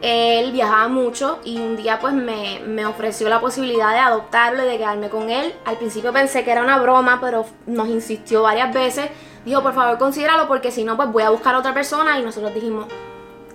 él 0.01 0.51
viajaba 0.51 0.87
mucho 0.87 1.39
y 1.43 1.59
un 1.59 1.77
día 1.77 1.99
pues 1.99 2.13
me, 2.13 2.59
me 2.65 2.87
ofreció 2.87 3.29
la 3.29 3.39
posibilidad 3.39 3.91
de 3.91 3.99
adoptarlo 3.99 4.63
y 4.63 4.67
de 4.67 4.77
quedarme 4.77 5.09
con 5.09 5.29
él. 5.29 5.53
Al 5.63 5.77
principio 5.77 6.11
pensé 6.11 6.43
que 6.43 6.51
era 6.51 6.63
una 6.63 6.79
broma, 6.79 7.19
pero 7.21 7.45
nos 7.67 7.87
insistió 7.87 8.41
varias 8.41 8.73
veces. 8.73 9.09
Dijo, 9.45 9.61
por 9.61 9.73
favor, 9.73 9.99
considéralo 9.99 10.47
porque 10.47 10.71
si 10.71 10.83
no, 10.83 10.97
pues 10.97 11.11
voy 11.11 11.23
a 11.23 11.29
buscar 11.29 11.53
a 11.53 11.59
otra 11.59 11.73
persona. 11.73 12.17
Y 12.19 12.23
nosotros 12.23 12.51
dijimos, 12.53 12.87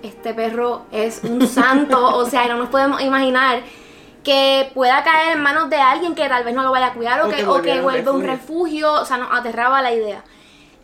este 0.02 0.34
perro 0.34 0.82
es 0.92 1.22
un 1.24 1.46
santo. 1.48 2.00
o 2.16 2.26
sea, 2.26 2.46
no 2.46 2.56
nos 2.58 2.68
podemos 2.68 3.00
imaginar 3.00 3.62
que 4.26 4.72
pueda 4.74 5.04
caer 5.04 5.36
en 5.36 5.40
manos 5.40 5.70
de 5.70 5.76
alguien 5.76 6.16
que 6.16 6.28
tal 6.28 6.42
vez 6.42 6.52
no 6.52 6.64
lo 6.64 6.72
vaya 6.72 6.86
a 6.86 6.94
cuidar 6.94 7.20
o, 7.20 7.28
O 7.28 7.30
que, 7.30 7.36
que 7.36 7.46
o 7.46 7.62
que 7.62 7.74
un 7.74 7.82
vuelva 7.84 8.10
un 8.10 8.24
refugio. 8.24 8.92
O 8.94 9.04
sea, 9.04 9.18
nos 9.18 9.28
aterraba 9.30 9.80
la 9.82 9.92
idea. 9.92 10.24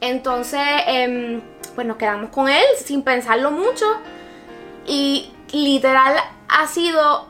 Entonces, 0.01 0.63
em, 0.87 1.43
pues 1.75 1.85
nos 1.85 1.97
quedamos 1.97 2.31
con 2.31 2.49
él 2.49 2.63
sin 2.85 3.03
pensarlo 3.03 3.51
mucho. 3.51 3.85
Y 4.87 5.33
literal 5.53 6.15
ha 6.49 6.67
sido 6.69 7.27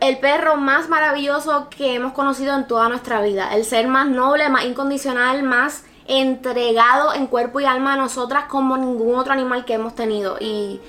el 0.00 0.18
perro 0.18 0.56
más 0.56 0.88
maravilloso 0.88 1.68
que 1.70 1.94
hemos 1.94 2.12
conocido 2.12 2.56
en 2.56 2.66
toda 2.66 2.88
nuestra 2.88 3.22
vida. 3.22 3.54
El 3.54 3.64
ser 3.64 3.86
más 3.86 4.08
noble, 4.08 4.48
más 4.48 4.64
incondicional, 4.64 5.44
más 5.44 5.84
entregado 6.08 7.14
en 7.14 7.28
cuerpo 7.28 7.60
y 7.60 7.66
alma 7.66 7.92
a 7.92 7.96
nosotras 7.96 8.46
como 8.46 8.76
ningún 8.76 9.14
otro 9.14 9.32
animal 9.32 9.64
que 9.64 9.74
hemos 9.74 9.94
tenido. 9.94 10.38
Y, 10.40 10.80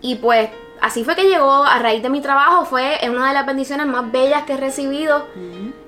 y 0.00 0.14
pues 0.14 0.48
así 0.86 1.04
fue 1.04 1.14
que 1.16 1.24
llegó 1.28 1.64
a 1.64 1.78
raíz 1.78 2.02
de 2.02 2.08
mi 2.10 2.20
trabajo. 2.20 2.64
Fue 2.64 2.98
una 3.08 3.28
de 3.28 3.34
las 3.34 3.46
bendiciones 3.46 3.86
más 3.86 4.10
bellas 4.10 4.42
que 4.44 4.54
he 4.54 4.56
recibido. 4.56 5.26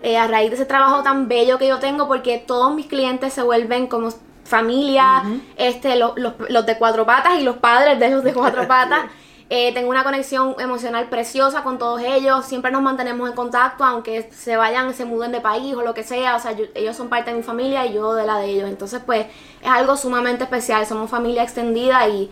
eh, 0.02 0.16
a 0.16 0.28
raíz 0.28 0.50
de 0.50 0.56
ese 0.56 0.64
trabajo 0.66 1.02
tan 1.02 1.26
bello 1.26 1.58
que 1.58 1.66
yo 1.66 1.78
tengo 1.80 2.06
porque 2.06 2.38
todos 2.38 2.72
mis 2.74 2.86
clientes 2.86 3.32
se 3.32 3.42
vuelven 3.42 3.86
como 3.88 4.10
familia, 4.44 5.22
este, 5.56 5.96
lo- 5.96 6.14
los, 6.16 6.34
los 6.48 6.64
de 6.66 6.78
cuatro 6.78 7.04
patas 7.04 7.38
y 7.38 7.42
los 7.42 7.56
padres 7.56 7.98
de 7.98 8.08
los 8.10 8.24
de 8.24 8.32
cuatro 8.32 8.66
patas. 8.76 9.06
Eh, 9.50 9.72
tengo 9.72 9.88
una 9.88 10.04
conexión 10.04 10.54
emocional 10.58 11.08
preciosa 11.08 11.62
con 11.62 11.78
todos 11.78 12.02
ellos. 12.02 12.44
Siempre 12.44 12.70
nos 12.70 12.82
mantenemos 12.82 13.28
en 13.30 13.34
contacto, 13.34 13.82
aunque 13.82 14.30
se 14.30 14.56
vayan, 14.58 14.92
se 14.92 15.06
muden 15.06 15.32
de 15.32 15.40
país 15.40 15.74
o 15.74 15.80
lo 15.82 15.94
que 15.94 16.02
sea. 16.04 16.36
O 16.36 16.38
sea, 16.40 16.52
yo- 16.52 16.66
ellos 16.74 16.94
son 16.96 17.08
parte 17.08 17.30
de 17.30 17.36
mi 17.38 17.42
familia 17.42 17.86
y 17.86 17.94
yo 17.94 18.14
de 18.14 18.26
la 18.26 18.36
de 18.38 18.46
ellos. 18.50 18.68
Entonces, 18.68 19.00
pues, 19.06 19.26
es 19.62 19.68
algo 19.68 19.96
sumamente 19.96 20.44
especial. 20.44 20.84
Somos 20.86 21.08
familia 21.10 21.42
extendida 21.44 22.06
y 22.08 22.30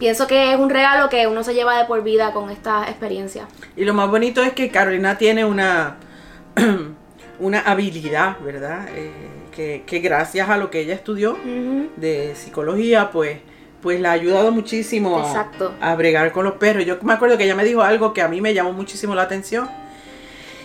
pienso 0.00 0.26
que 0.26 0.52
es 0.52 0.58
un 0.58 0.70
regalo 0.70 1.08
que 1.08 1.28
uno 1.28 1.44
se 1.44 1.54
lleva 1.54 1.78
de 1.78 1.84
por 1.84 2.02
vida 2.02 2.32
con 2.32 2.50
esta 2.50 2.88
experiencia. 2.88 3.46
Y 3.76 3.84
lo 3.84 3.94
más 3.94 4.10
bonito 4.10 4.42
es 4.42 4.52
que 4.54 4.70
Carolina 4.70 5.16
tiene 5.18 5.44
una, 5.44 5.98
una 7.38 7.60
habilidad, 7.60 8.40
¿verdad? 8.40 8.88
Eh, 8.96 9.12
que, 9.54 9.84
que 9.86 9.98
gracias 10.00 10.48
a 10.48 10.56
lo 10.56 10.70
que 10.70 10.80
ella 10.80 10.94
estudió 10.94 11.36
de 11.96 12.34
psicología, 12.34 13.10
pues, 13.10 13.38
pues 13.82 14.00
la 14.00 14.10
ha 14.10 14.12
ayudado 14.12 14.50
muchísimo 14.50 15.18
a, 15.18 15.50
a 15.80 15.94
bregar 15.96 16.32
con 16.32 16.44
los 16.44 16.54
perros. 16.54 16.86
Yo 16.86 16.96
me 17.02 17.12
acuerdo 17.12 17.36
que 17.36 17.44
ella 17.44 17.54
me 17.54 17.64
dijo 17.64 17.82
algo 17.82 18.14
que 18.14 18.22
a 18.22 18.28
mí 18.28 18.40
me 18.40 18.54
llamó 18.54 18.72
muchísimo 18.72 19.14
la 19.14 19.22
atención. 19.22 19.68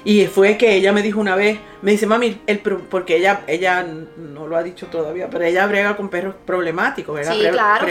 Y 0.06 0.28
fue 0.28 0.56
que 0.56 0.76
ella 0.76 0.94
me 0.94 1.02
dijo 1.02 1.20
una 1.20 1.36
vez, 1.36 1.58
me 1.82 1.92
dice, 1.92 2.06
mami, 2.06 2.40
el 2.46 2.60
pro-" 2.60 2.82
porque 2.90 3.18
ella, 3.18 3.42
ella 3.48 3.86
no 4.18 4.46
lo 4.48 4.56
ha 4.56 4.62
dicho 4.62 4.86
todavía, 4.86 5.30
pero 5.32 5.44
ella 5.46 5.66
brega 5.66 5.98
con 5.98 6.10
perros 6.10 6.36
problemáticos, 6.46 7.16
¿verdad? 7.16 7.34
Sí, 7.34 7.42
claro. 7.52 7.88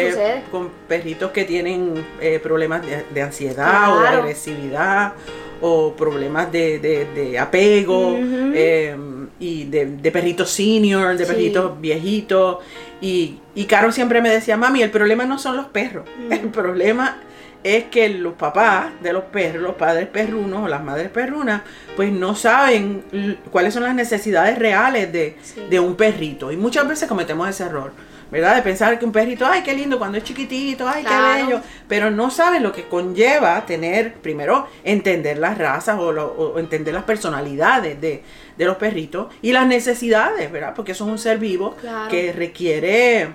Con 0.52 0.70
perritos 0.88 1.32
que 1.32 1.44
tienen 1.44 2.04
eh, 2.20 2.38
problemas 2.40 2.86
de, 2.86 3.04
de 3.12 3.20
ansiedad 3.22 3.92
o 3.96 4.00
de 4.00 4.08
agresividad 4.08 5.14
o 5.60 5.92
problemas 5.96 6.52
de, 6.52 6.78
de- 6.78 7.04
de 7.14 7.38
apego 7.38 8.16
eh, 8.20 8.96
y 9.40 9.64
de, 9.64 9.86
de 9.86 10.10
perritos 10.12 10.50
senior, 10.50 11.16
de 11.16 11.24
Sí. 11.24 11.32
perritos 11.32 11.80
viejitos. 11.80 12.58
Y, 13.00 13.38
y 13.56 13.64
Caro 13.64 13.90
siempre 13.90 14.22
me 14.22 14.30
decía, 14.30 14.56
mami, 14.56 14.82
el 14.82 14.90
problema 14.90 15.24
no 15.24 15.38
son 15.38 15.56
los 15.56 15.66
perros, 15.66 16.04
Mm. 16.28 16.32
el 16.32 16.40
problema 16.50 17.16
es 17.64 17.84
que 17.84 18.08
los 18.10 18.34
papás 18.34 18.92
de 19.02 19.12
los 19.12 19.24
perros, 19.24 19.62
los 19.62 19.74
padres 19.74 20.06
perrunos 20.06 20.64
o 20.64 20.68
las 20.68 20.84
madres 20.84 21.08
perrunas, 21.08 21.62
pues 21.96 22.12
no 22.12 22.36
saben 22.36 23.02
cuáles 23.50 23.74
son 23.74 23.82
las 23.82 23.94
necesidades 23.94 24.58
reales 24.58 25.10
de, 25.12 25.36
Sí. 25.42 25.62
de 25.68 25.80
un 25.80 25.96
perrito. 25.96 26.52
Y 26.52 26.56
muchas 26.56 26.86
veces 26.86 27.08
cometemos 27.08 27.48
ese 27.48 27.64
error, 27.64 27.92
¿verdad? 28.30 28.56
De 28.56 28.62
pensar 28.62 28.98
que 28.98 29.04
un 29.06 29.12
perrito, 29.12 29.46
ay, 29.46 29.62
qué 29.62 29.72
lindo 29.74 29.96
cuando 29.98 30.18
es 30.18 30.24
chiquitito, 30.24 30.86
ay, 30.86 31.04
Claro. 31.04 31.36
qué 31.38 31.42
bello. 31.44 31.60
Pero 31.88 32.10
no 32.10 32.30
saben 32.30 32.62
lo 32.62 32.70
que 32.72 32.84
conlleva 32.84 33.64
tener, 33.64 34.12
primero, 34.14 34.68
entender 34.84 35.38
las 35.38 35.56
razas 35.56 35.98
o, 35.98 36.12
lo- 36.12 36.32
o 36.32 36.58
entender 36.58 36.92
las 36.92 37.04
personalidades 37.04 37.98
de, 38.00 38.22
de 38.58 38.64
los 38.66 38.76
perritos 38.76 39.32
y 39.40 39.52
las 39.52 39.66
necesidades, 39.66 40.52
¿verdad? 40.52 40.74
Porque 40.76 40.92
eso 40.92 41.04
es 41.06 41.10
un 41.10 41.18
ser 41.18 41.38
vivo 41.38 41.76
Claro. 41.80 42.10
que 42.10 42.32
requiere, 42.32 43.28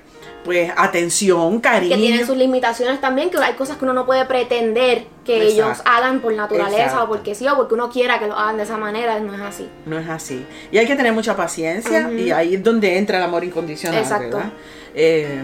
pues, 0.43 0.71
atención, 0.75 1.59
cariño. 1.59 1.95
que 1.95 2.01
tienen 2.01 2.25
sus 2.25 2.37
limitaciones 2.37 2.99
también, 3.01 3.29
que 3.29 3.37
hay 3.37 3.53
cosas 3.53 3.77
que 3.77 3.85
uno 3.85 3.93
no 3.93 4.05
puede 4.05 4.25
pretender 4.25 5.05
que 5.25 5.43
ellos 5.43 5.79
hagan 5.85 6.21
por 6.21 6.33
naturaleza 6.33 6.83
Exacto. 6.83 7.03
o 7.03 7.07
porque 7.09 7.35
sí 7.35 7.47
o 7.47 7.55
porque 7.55 7.73
uno 7.75 7.89
quiera 7.89 8.17
que 8.19 8.27
lo 8.27 8.35
hagan 8.35 8.57
de 8.57 8.63
esa 8.63 8.77
manera, 8.77 9.19
no 9.19 9.33
es 9.35 9.41
así. 9.41 9.69
No 9.85 9.99
es 9.99 10.09
así. 10.09 10.45
Y 10.71 10.77
hay 10.77 10.87
que 10.87 10.95
tener 10.95 11.13
mucha 11.13 11.35
paciencia 11.35 12.09
y 12.11 12.31
ahí 12.31 12.55
es 12.55 12.63
donde 12.63 12.97
entra 12.97 13.17
el 13.17 13.23
amor 13.23 13.43
incondicional, 13.43 13.99
Exacto. 14.01 14.37
¿verdad? 14.37 14.51
Eh, 14.95 15.39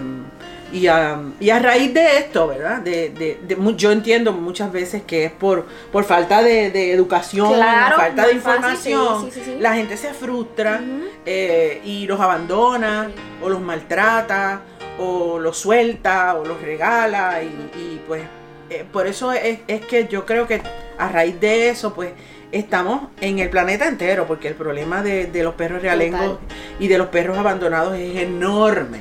y, 0.74 0.88
a, 0.88 1.22
y 1.40 1.52
a 1.52 1.60
raíz 1.60 1.94
de 1.94 2.18
esto, 2.18 2.48
¿verdad? 2.48 2.80
De, 2.82 3.10
de- 3.12 3.40
de 3.48 3.58
yo 3.78 3.92
entiendo 3.92 4.34
muchas 4.34 4.72
veces 4.72 5.04
que 5.06 5.26
es 5.26 5.32
por, 5.32 5.66
por 5.92 6.04
falta 6.04 6.42
de, 6.42 6.72
de 6.72 6.92
educación, 6.92 7.54
Claro, 7.54 7.96
falta 7.98 8.24
de 8.28 8.40
fácil, 8.40 8.82
información. 8.92 9.26
sí, 9.26 9.32
sí, 9.32 9.40
sí, 9.46 9.52
sí. 9.52 9.58
La 9.60 9.76
gente 9.76 9.96
se 9.96 10.14
frustra 10.14 10.82
eh, 11.26 11.82
y 11.86 12.08
los 12.08 12.20
abandona 12.20 13.12
o 13.44 13.50
los 13.50 13.62
maltrata 13.62 14.62
o 14.98 15.40
los 15.40 15.58
suelta 15.58 16.36
o 16.36 16.46
los 16.46 16.62
regala 16.62 17.44
y, 17.44 17.48
y, 17.48 18.02
pues 18.08 18.24
eh, 18.70 18.86
por 18.92 19.08
eso 19.08 19.32
es, 19.32 19.60
es 19.68 19.86
que 19.86 20.08
yo 20.08 20.26
creo 20.26 20.48
que 20.48 20.62
a 20.98 21.10
raíz 21.10 21.40
de 21.40 21.70
eso 21.70 21.94
pues 21.94 22.12
estamos 22.52 23.10
en 23.22 23.40
el 23.40 23.50
planeta 23.50 23.88
entero 23.88 24.26
porque 24.28 24.48
el 24.48 24.56
problema 24.56 25.04
de, 25.04 25.28
de 25.28 25.44
los 25.44 25.56
perros 25.56 25.82
realengos 25.82 26.22
Total. 26.22 26.58
y 26.80 26.88
de 26.88 26.98
los 26.98 27.08
perros 27.08 27.38
abandonados 27.38 27.96
es 27.98 28.16
enorme. 28.18 29.00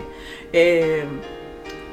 Eh, 0.53 1.05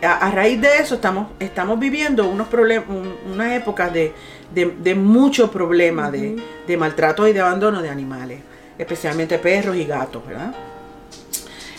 a, 0.03 0.27
a 0.27 0.31
raíz 0.31 0.59
de 0.59 0.77
eso 0.77 0.95
estamos, 0.95 1.27
estamos 1.39 1.79
viviendo 1.79 2.27
unos 2.27 2.47
problemas, 2.47 2.87
unas 3.31 3.51
épocas 3.53 3.93
de, 3.93 4.13
de, 4.53 4.65
de 4.65 4.95
mucho 4.95 5.51
problema 5.51 6.09
de, 6.09 6.41
de 6.67 6.77
maltrato 6.77 7.27
y 7.27 7.33
de 7.33 7.39
abandono 7.41 7.81
de 7.81 7.89
animales, 7.89 8.39
especialmente 8.77 9.37
perros 9.37 9.75
y 9.75 9.85
gatos, 9.85 10.25
¿verdad? 10.25 10.53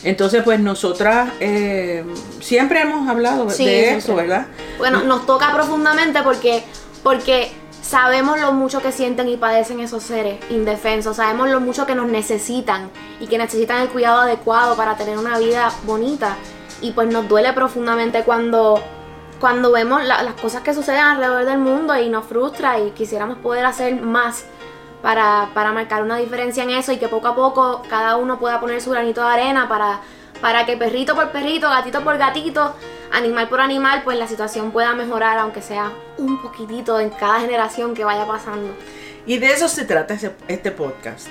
Entonces, 0.05 0.43
pues 0.43 0.59
nosotras 0.61 1.31
eh, 1.41 2.05
siempre 2.41 2.81
hemos 2.81 3.09
hablado 3.09 3.49
Sí, 3.51 3.65
de 3.65 3.71
siempre. 3.71 3.99
eso, 3.99 4.15
¿verdad? 4.17 4.47
Bueno, 4.79 5.03
nos 5.05 5.27
toca 5.27 5.53
profundamente 5.53 6.23
porque, 6.23 6.65
porque 7.03 7.53
sabemos 7.81 8.41
lo 8.41 8.53
mucho 8.53 8.81
que 8.83 8.91
sienten 8.91 9.29
y 9.29 9.37
padecen 9.37 9.81
esos 9.81 10.03
seres 10.03 10.39
indefensos, 10.51 11.17
sabemos 11.17 11.51
lo 11.51 11.61
mucho 11.61 11.87
que 11.87 11.95
nos 11.95 12.09
necesitan 12.09 12.91
y 13.21 13.27
que 13.27 13.39
necesitan 13.39 13.81
el 13.83 13.89
cuidado 13.91 14.21
adecuado 14.23 14.77
para 14.77 14.97
tener 14.97 15.19
una 15.19 15.39
vida 15.39 15.71
bonita. 15.85 16.37
Y 16.81 16.91
pues 16.93 17.07
nos 17.13 17.29
duele 17.29 17.53
profundamente 17.53 18.25
cuando, 18.25 18.83
cuando 19.41 19.71
vemos 19.71 20.03
la- 20.05 20.23
las 20.25 20.35
cosas 20.35 20.63
que 20.63 20.75
suceden 20.75 21.01
alrededor 21.01 21.45
del 21.45 21.59
mundo 21.59 21.97
y 21.97 22.09
nos 22.09 22.25
frustra 22.27 22.81
y 22.81 22.91
quisiéramos 22.91 23.39
poder 23.39 23.65
hacer 23.67 24.01
más 24.03 24.45
para, 25.03 25.51
para 25.53 25.73
marcar 25.73 26.03
una 26.03 26.17
diferencia 26.17 26.63
en 26.63 26.71
eso 26.71 26.93
y 26.93 26.97
que 26.97 27.09
poco 27.09 27.29
a 27.29 27.35
poco 27.35 27.83
cada 27.89 28.17
uno 28.17 28.39
pueda 28.39 28.61
poner 28.61 28.81
su 28.81 28.91
granito 28.91 29.21
de 29.21 29.27
arena 29.27 29.69
para, 29.69 30.01
para 30.41 30.65
que 30.65 30.77
perrito 30.77 31.15
por 31.15 31.31
perrito, 31.31 31.69
gatito 31.69 32.03
por 32.03 32.17
gatito, 32.19 32.75
animal 33.11 33.49
por 33.49 33.61
animal, 33.61 34.03
pues 34.05 34.19
la 34.19 34.29
situación 34.29 34.71
pueda 34.71 34.95
mejorar, 34.95 35.39
aunque 35.39 35.61
sea 35.61 35.93
un 36.19 36.41
poquitito 36.41 37.01
en 37.01 37.11
cada 37.11 37.41
generación 37.41 37.95
que 37.95 38.05
vaya 38.05 38.27
pasando. 38.27 38.71
Y 39.27 39.39
de 39.39 39.53
eso 39.53 39.69
se 39.69 39.85
trata 39.85 40.17
este 40.49 40.71
podcast. 40.71 41.29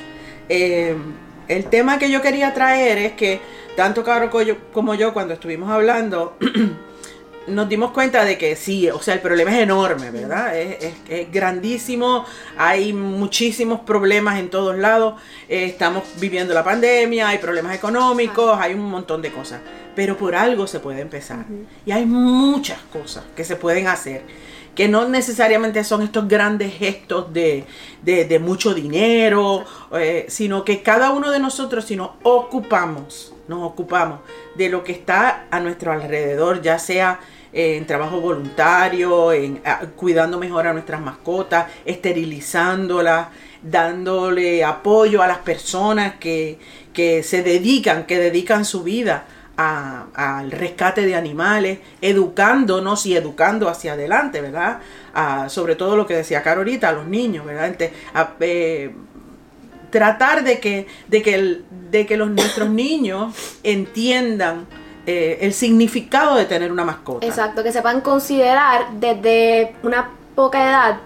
Eh, 0.48 0.96
el 1.48 1.66
tema 1.66 1.98
que 1.98 2.10
yo 2.10 2.22
quería 2.22 2.54
traer 2.54 2.98
es 2.98 3.14
que 3.14 3.42
tanto 3.76 4.04
Caro 4.04 4.30
como 4.72 4.96
yo 4.96 5.14
cuando 5.14 5.34
estuvimos 5.34 5.70
hablando, 5.70 6.38
nos 7.48 7.68
dimos 7.68 7.92
cuenta 7.92 8.24
de 8.24 8.38
que 8.38 8.56
sí, 8.56 8.90
o 8.90 9.02
sea, 9.02 9.16
el 9.16 9.20
problema 9.20 9.52
es 9.56 9.64
enorme, 9.64 10.12
¿verdad? 10.12 10.58
Es, 10.58 10.84
es- 10.84 10.94
es 11.10 11.32
grandísimo, 11.32 12.26
hay 12.58 12.94
muchísimos 12.94 13.80
problemas 13.82 14.40
en 14.40 14.50
todos 14.50 14.78
lados, 14.78 15.20
eh, 15.50 15.66
estamos 15.66 16.04
viviendo 16.20 16.54
la 16.54 16.64
pandemia, 16.64 17.30
hay 17.30 17.40
problemas 17.40 17.76
económicos, 17.76 18.58
hay 18.60 18.74
un 18.76 18.90
montón 18.90 19.22
de 19.22 19.32
cosas, 19.32 19.60
pero 19.96 20.18
por 20.18 20.36
algo 20.36 20.68
se 20.68 20.80
puede 20.80 21.02
empezar. 21.02 21.46
Y 21.86 21.92
hay 21.92 22.06
muchas 22.06 22.80
cosas 22.94 23.24
que 23.36 23.44
se 23.44 23.56
pueden 23.56 23.88
hacer, 23.88 24.22
que 24.76 24.88
no 24.88 25.08
necesariamente 25.10 25.84
son 25.84 26.02
estos 26.04 26.28
grandes 26.28 26.74
gestos 26.74 27.34
de, 27.34 27.66
de- 28.04 28.26
de 28.26 28.40
mucho 28.40 28.74
dinero, 28.74 29.66
eh, 29.94 30.26
sino 30.30 30.64
que 30.64 30.82
cada 30.84 31.12
uno 31.12 31.32
de 31.32 31.40
nosotros, 31.40 31.86
si 31.86 31.96
nos 31.96 32.12
ocupamos, 32.24 33.34
nos 33.52 33.64
ocupamos 33.64 34.22
de 34.56 34.70
lo 34.70 34.84
que 34.84 34.94
está 34.94 35.46
a 35.52 35.60
nuestro 35.60 35.92
alrededor, 35.92 36.62
ya 36.62 36.80
sea 36.80 37.20
eh, 37.54 37.76
en 37.76 37.86
trabajo 37.86 38.22
voluntario, 38.22 39.34
en 39.34 39.62
cuidando 39.96 40.40
mejor 40.40 40.68
a 40.68 40.74
nuestras 40.74 41.02
mascotas, 41.02 41.68
esterilizándolas, 41.86 43.28
dándole 43.62 44.64
apoyo 44.64 45.22
a 45.22 45.28
las 45.28 45.40
personas 45.40 46.16
que, 46.16 46.58
que 46.94 47.24
se 47.24 47.44
dedican, 47.44 48.06
que 48.06 48.18
dedican 48.18 48.66
su 48.66 48.84
vida 48.84 49.26
al 49.58 50.50
rescate 50.50 51.06
de 51.06 51.16
animales, 51.16 51.80
educándonos 52.02 53.06
y 53.06 53.16
educando 53.16 53.70
hacia 53.70 53.94
adelante, 53.94 54.42
¿verdad? 54.42 54.80
Sobre 55.50 55.76
todo 55.76 55.96
lo 55.96 56.08
que 56.08 56.16
decía 56.16 56.42
Caro 56.42 56.62
ahorita, 56.62 56.90
a 56.90 56.94
los 56.94 57.06
niños, 57.06 57.46
¿verdad? 57.46 57.76
Eh, 58.40 58.92
tratar 59.92 60.44
de 60.44 60.60
que, 60.60 60.88
de 61.08 61.22
que, 61.22 61.36
el- 61.36 61.66
de 61.92 62.06
que 62.08 62.18
los, 62.18 62.30
nuestros 62.32 62.70
niños 62.84 63.36
entiendan 63.64 64.66
eh, 65.06 65.40
el 65.42 65.54
significado 65.54 66.36
de 66.36 66.46
tener 66.46 66.72
una 66.72 66.84
mascota. 66.86 67.26
Exacto, 67.26 67.64
que 67.64 67.72
sepan 67.72 68.02
considerar 68.02 68.88
desde 69.00 69.74
una 69.84 70.10
poca 70.36 70.64
edad 70.70 70.98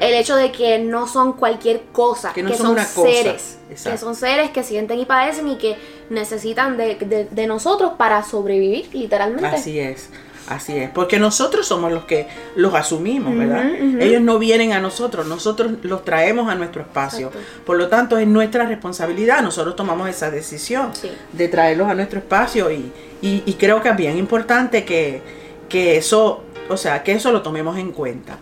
el 0.00 0.14
hecho 0.14 0.34
de 0.36 0.50
que 0.50 0.78
no 0.80 1.06
son 1.06 1.34
cualquier 1.34 1.82
cosa, 1.92 2.32
Que 2.32 2.42
no 2.42 2.52
son 2.54 2.68
una 2.72 2.84
seres, 2.84 3.58
que 3.68 3.96
son 3.98 4.16
seres 4.16 4.50
que 4.50 4.62
sienten 4.64 4.98
y 4.98 5.04
padecen 5.04 5.46
y 5.48 5.56
que 5.58 5.76
necesitan 6.10 6.76
de, 6.76 6.96
de- 6.96 7.26
de 7.30 7.46
nosotros 7.46 7.92
para 7.96 8.24
sobrevivir, 8.24 8.88
literalmente. 8.92 9.46
Así 9.46 9.78
es, 9.78 10.08
así 10.48 10.76
es. 10.76 10.90
Porque 10.90 11.18
nosotros 11.18 11.66
somos 11.66 11.92
los 11.92 12.04
que 12.04 12.26
los 12.56 12.74
asumimos, 12.74 13.36
¿verdad? 13.36 13.70
Ellos 14.00 14.20
no 14.22 14.38
vienen 14.38 14.72
a 14.72 14.80
nosotros, 14.80 15.26
nosotros 15.26 15.72
los 15.82 16.04
traemos 16.04 16.48
a 16.50 16.54
nuestro 16.54 16.82
espacio. 16.82 17.28
Exacto. 17.28 17.48
Por 17.64 17.76
lo 17.78 17.88
tanto, 17.88 18.18
es 18.18 18.26
nuestra 18.26 18.66
responsabilidad, 18.66 19.42
nosotros 19.42 19.76
tomamos 19.76 20.08
esa 20.08 20.30
decisión 20.30 20.94
Sí. 20.94 21.10
de 21.32 21.48
traerlos 21.48 21.88
a 21.88 21.94
nuestro 21.94 22.18
espacio 22.18 22.70
y, 22.70 22.92
y- 23.22 23.42
y 23.46 23.54
creo 23.54 23.82
que 23.82 23.88
es 23.90 23.96
bien 23.96 24.18
importante 24.18 24.84
que, 24.84 25.22
que 25.68 25.96
eso, 25.96 26.44
o 26.68 26.76
sea, 26.76 27.02
que 27.02 27.12
eso 27.12 27.32
lo 27.32 27.42
tomemos 27.42 27.78
en 27.78 27.92
cuenta. 27.92 28.38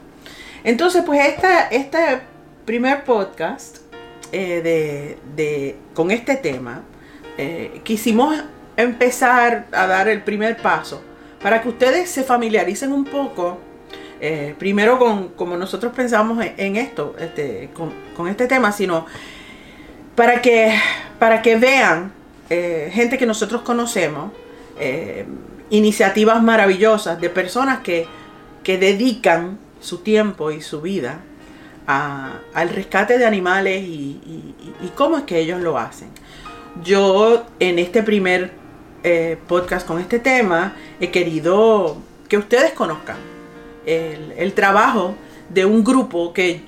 Entonces, 0.64 1.02
pues 1.06 1.26
esta, 1.26 1.68
este 1.68 1.98
primer 2.64 3.04
podcast 3.04 3.78
eh, 4.32 4.60
de, 4.62 5.18
de- 5.36 5.76
con 5.94 6.10
este 6.10 6.36
tema, 6.36 6.82
eh, 7.36 7.80
quisimos 7.84 8.36
empezar 8.76 9.66
a 9.72 9.86
dar 9.86 10.08
el 10.08 10.22
primer 10.22 10.56
paso 10.56 11.02
para 11.42 11.62
que 11.62 11.68
ustedes 11.68 12.10
se 12.10 12.22
familiaricen 12.24 12.92
un 12.92 13.04
poco, 13.04 13.58
eh, 14.20 14.54
primero 14.58 14.98
con 14.98 15.28
como 15.30 15.56
nosotros 15.56 15.92
pensamos 15.94 16.44
en, 16.56 16.76
esto, 16.76 17.14
este, 17.18 17.70
con, 18.14 18.28
este 18.28 18.46
tema, 18.46 18.72
sino 18.72 19.06
para 20.14 20.42
que, 20.42 20.74
para 21.18 21.40
que 21.40 21.56
vean 21.56 22.12
eh, 22.50 22.90
gente 22.92 23.16
que 23.16 23.26
nosotros 23.26 23.62
conocemos, 23.62 24.32
eh, 24.78 25.24
iniciativas 25.70 26.42
maravillosas 26.42 27.20
de 27.20 27.30
personas 27.30 27.78
que, 27.80 28.06
que 28.62 28.76
dedican 28.76 29.58
su 29.80 29.98
tiempo 29.98 30.50
y 30.50 30.60
su 30.60 30.80
vida 30.82 31.20
al 31.86 32.68
rescate 32.68 33.18
de 33.18 33.26
animales 33.26 33.82
y- 33.82 34.20
y 34.80 34.88
cómo 34.94 35.16
es 35.16 35.24
que 35.24 35.38
ellos 35.40 35.60
lo 35.60 35.76
hacen. 35.76 36.08
Yo 36.84 37.46
en 37.58 37.80
este 37.80 38.02
primer 38.04 38.59
eh, 39.02 39.36
podcast 39.48 39.86
con 39.86 39.98
este 40.00 40.18
tema 40.18 40.74
he 41.00 41.10
querido 41.10 41.96
que 42.28 42.36
ustedes 42.38 42.72
conozcan 42.72 43.16
el, 43.86 44.32
el 44.36 44.52
trabajo 44.52 45.14
de 45.48 45.64
un 45.64 45.82
grupo 45.82 46.32
que 46.32 46.62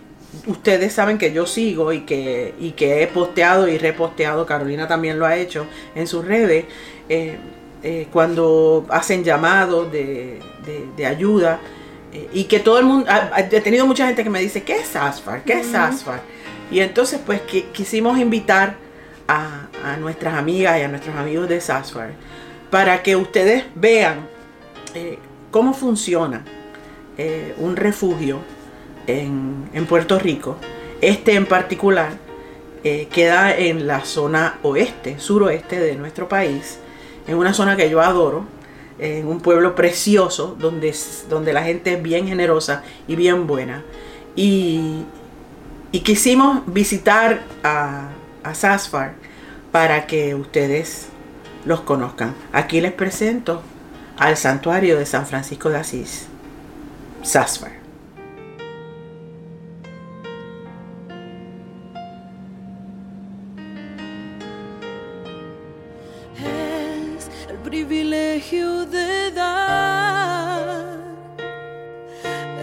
ustedes 0.46 0.92
saben 0.94 1.18
que 1.18 1.32
yo 1.32 1.46
sigo 1.46 1.92
y 1.92 2.00
que, 2.00 2.54
y 2.58 2.70
que 2.72 3.02
he 3.02 3.06
posteado 3.06 3.68
y 3.68 3.76
reposteado, 3.78 4.46
Carolina 4.46 4.88
también 4.88 5.18
lo 5.18 5.26
ha 5.26 5.36
hecho 5.36 5.66
en 5.94 6.06
sus 6.06 6.24
redes, 6.24 6.64
eh, 7.08 7.36
eh, 7.82 8.08
cuando 8.12 8.86
hacen 8.88 9.22
llamados 9.24 9.92
de, 9.92 10.40
de- 10.64 10.86
de 10.96 11.06
ayuda 11.06 11.60
y 12.34 12.44
que 12.44 12.60
todo 12.60 12.78
el 12.78 12.84
mundo, 12.84 13.06
ha- 13.10 13.40
he 13.40 13.60
tenido 13.62 13.86
mucha 13.86 14.06
gente 14.06 14.22
que 14.22 14.28
me 14.30 14.40
dice, 14.40 14.62
¿qué 14.62 14.76
es 14.76 14.94
ASFAR? 14.96 15.44
¿Qué 15.44 15.60
es. 15.60 15.74
ASFAR? 15.74 16.20
Y 16.70 16.80
entonces 16.80 17.20
pues 17.24 17.40
que, 17.42 17.64
quisimos 17.72 18.18
invitar 18.18 18.76
a, 19.28 19.68
nuestras 19.98 20.34
amigas 20.34 20.78
y 20.78 20.82
a 20.82 20.88
nuestros 20.88 21.16
amigos 21.16 21.48
de 21.48 21.60
SASFAR 21.60 22.12
para 22.70 23.02
que 23.02 23.16
ustedes 23.16 23.64
vean 23.74 24.26
eh, 24.94 25.18
cómo 25.50 25.74
funciona 25.74 26.44
eh, 27.18 27.54
un 27.58 27.76
refugio 27.76 28.38
en, 29.06 29.68
en 29.72 29.86
Puerto 29.86 30.18
Rico. 30.18 30.56
Este 31.00 31.34
en 31.34 31.46
particular 31.46 32.12
eh, 32.84 33.08
queda 33.12 33.56
en 33.56 33.86
la 33.86 34.04
zona 34.04 34.58
oeste, 34.62 35.18
suroeste 35.18 35.78
de 35.78 35.94
nuestro 35.94 36.28
país, 36.28 36.78
en 37.26 37.36
una 37.36 37.54
zona 37.54 37.76
que 37.76 37.88
yo 37.90 38.00
adoro, 38.00 38.44
en 38.98 39.26
un 39.26 39.40
pueblo 39.40 39.74
precioso 39.74 40.56
donde, 40.58 40.94
donde 41.28 41.52
la 41.52 41.62
gente 41.62 41.94
es 41.94 42.02
bien 42.02 42.26
generosa 42.26 42.82
y 43.06 43.16
bien 43.16 43.46
buena. 43.46 43.84
Y, 44.36 45.04
y 45.92 46.00
quisimos 46.00 46.62
visitar 46.66 47.42
a, 47.62 48.08
a 48.44 48.54
Sasfar 48.54 49.14
para 49.70 50.06
que 50.06 50.34
ustedes 50.34 51.08
los 51.64 51.80
conozcan. 51.80 52.34
Aquí 52.52 52.80
les 52.80 52.92
presento 52.92 53.62
al 54.18 54.36
santuario 54.36 54.98
de 54.98 55.06
San 55.06 55.26
Francisco 55.26 55.70
de 55.70 55.78
Asís, 55.78 56.26
Sasfar. 57.22 57.72
es 67.16 67.30
el 67.48 67.56
privilegio 67.58 68.86
de 68.86 69.30
dar, 69.32 70.98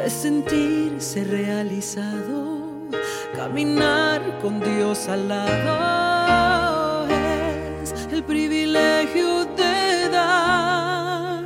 sentirse 0.08 1.24
realizado, 1.24 2.49
caminar 3.40 4.22
con 4.42 4.60
Dios 4.60 5.08
al 5.08 5.30
lado, 5.30 7.08
es 7.82 8.10
el 8.12 8.22
privilegio 8.22 9.46
de 9.46 10.10
dar, 10.10 11.40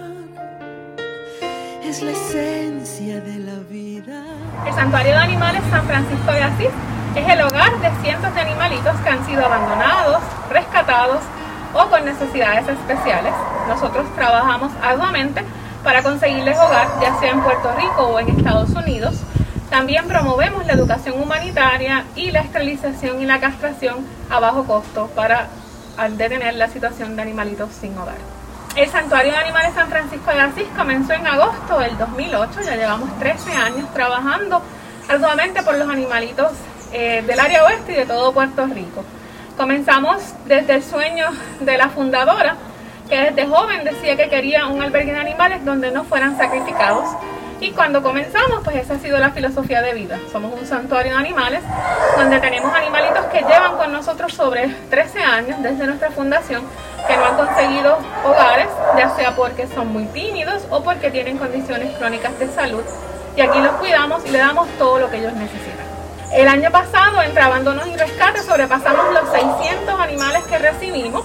es 1.84 2.02
la 2.02 2.10
esencia 2.10 3.22
de 3.22 3.38
la 3.38 3.60
vida. 3.70 4.24
El 4.66 4.74
Santuario 4.74 5.12
de 5.12 5.20
Animales 5.20 5.62
San 5.70 5.86
Francisco 5.86 6.32
de 6.32 6.42
Asís 6.42 6.72
es 7.16 7.30
el 7.30 7.42
hogar 7.42 7.80
de 7.80 7.92
cientos 8.02 8.34
de 8.34 8.42
animalitos 8.42 8.96
que 9.02 9.10
han 9.10 9.24
sido 9.28 9.46
abandonados, 9.46 10.24
rescatados 10.50 11.20
o 11.76 11.90
con 11.92 12.06
necesidades 12.06 12.68
especiales. 12.70 13.36
Nosotros 13.68 14.08
trabajamos 14.16 14.72
arduamente 14.82 15.44
para 15.84 16.02
conseguirles 16.02 16.58
hogar, 16.58 16.88
ya 17.00 17.20
sea 17.20 17.30
en 17.34 17.42
Puerto 17.42 17.72
Rico 17.78 18.02
o 18.02 18.20
en 18.20 18.30
Estados 18.30 18.72
Unidos. 18.72 19.22
También 19.74 20.08
promovemos 20.08 20.68
la 20.68 20.74
educación 20.74 21.20
humanitaria 21.20 22.06
y 22.16 22.30
la 22.30 22.42
esterilización 22.42 23.20
y 23.24 23.26
la 23.26 23.40
castración 23.40 24.06
a 24.30 24.40
bajo 24.40 24.66
costo 24.66 25.10
para 25.16 25.48
detener 26.12 26.54
la 26.54 26.68
situación 26.68 27.16
de 27.16 27.24
animalitos 27.24 27.72
sin 27.82 27.98
hogar. 27.98 28.18
El 28.76 28.88
Santuario 28.90 29.32
de 29.32 29.40
Animales 29.40 29.74
San 29.74 29.90
Francisco 29.90 30.30
de 30.30 30.42
Asís 30.42 30.68
comenzó 30.78 31.14
en 31.14 31.26
agosto 31.26 31.80
del 31.80 31.98
2008, 31.98 32.62
ya 32.64 32.76
llevamos 32.76 33.18
13 33.18 33.52
años 33.52 33.92
trabajando 33.96 34.62
arduamente 35.10 35.64
por 35.64 35.76
los 35.76 35.90
animalitos 35.90 36.52
eh, 36.92 37.24
del 37.26 37.40
área 37.40 37.66
oeste 37.66 37.94
y 37.94 37.96
de 37.96 38.06
todo 38.06 38.32
Puerto 38.32 38.68
Rico. 38.68 39.04
Comenzamos 39.58 40.22
desde 40.46 40.76
el 40.76 40.84
sueño 40.84 41.30
de 41.62 41.78
la 41.80 41.90
fundadora, 41.90 42.58
que 43.10 43.32
desde 43.32 43.48
joven 43.48 43.84
decía 43.84 44.16
que 44.18 44.30
quería 44.30 44.68
un 44.68 44.84
albergue 44.84 45.14
de 45.14 45.20
animales 45.20 45.66
donde 45.66 45.90
no 45.90 46.04
fueran 46.04 46.38
sacrificados. 46.38 47.06
Y 47.64 47.72
cuando 47.72 48.04
comenzamos, 48.04 48.60
pues 48.62 48.76
esa 48.76 48.96
ha 48.96 49.00
sido 49.00 49.18
la 49.20 49.32
filosofía 49.32 49.82
de 49.82 49.94
vida. 49.94 50.20
Somos 50.34 50.52
un 50.60 50.68
santuario 50.68 51.14
de 51.14 51.18
animales 51.18 51.62
donde 52.18 52.38
tenemos 52.42 52.76
animalitos 52.76 53.24
que 53.28 53.40
llevan 53.40 53.78
con 53.78 53.94
nosotros 53.94 54.34
sobre 54.34 54.68
13 54.90 55.24
años 55.24 55.64
desde 55.64 55.88
nuestra 55.88 56.12
fundación, 56.12 56.62
que 57.08 57.16
no 57.16 57.24
han 57.24 57.38
conseguido 57.38 58.00
hogares, 58.26 58.68
ya 58.98 59.16
sea 59.16 59.34
porque 59.38 59.66
son 59.68 59.94
muy 59.94 60.04
tímidos 60.08 60.62
o 60.72 60.84
porque 60.84 61.10
tienen 61.10 61.38
condiciones 61.38 61.96
crónicas 61.98 62.38
de 62.38 62.50
salud. 62.50 62.84
Y 63.38 63.40
aquí 63.40 63.60
los 63.62 63.72
cuidamos 63.76 64.26
y 64.26 64.32
le 64.32 64.40
damos 64.40 64.68
todo 64.78 65.00
lo 65.00 65.10
que 65.10 65.20
ellos 65.20 65.32
necesitan. 65.32 65.86
El 66.34 66.50
año 66.50 66.70
pasado, 66.70 67.22
entre 67.22 67.44
abandonos 67.44 67.88
y 67.88 67.96
rescates, 67.96 68.44
sobrepasamos 68.44 69.14
los 69.14 69.32
600 69.32 70.02
animales 70.02 70.44
que 70.50 70.58
recibimos. 70.58 71.24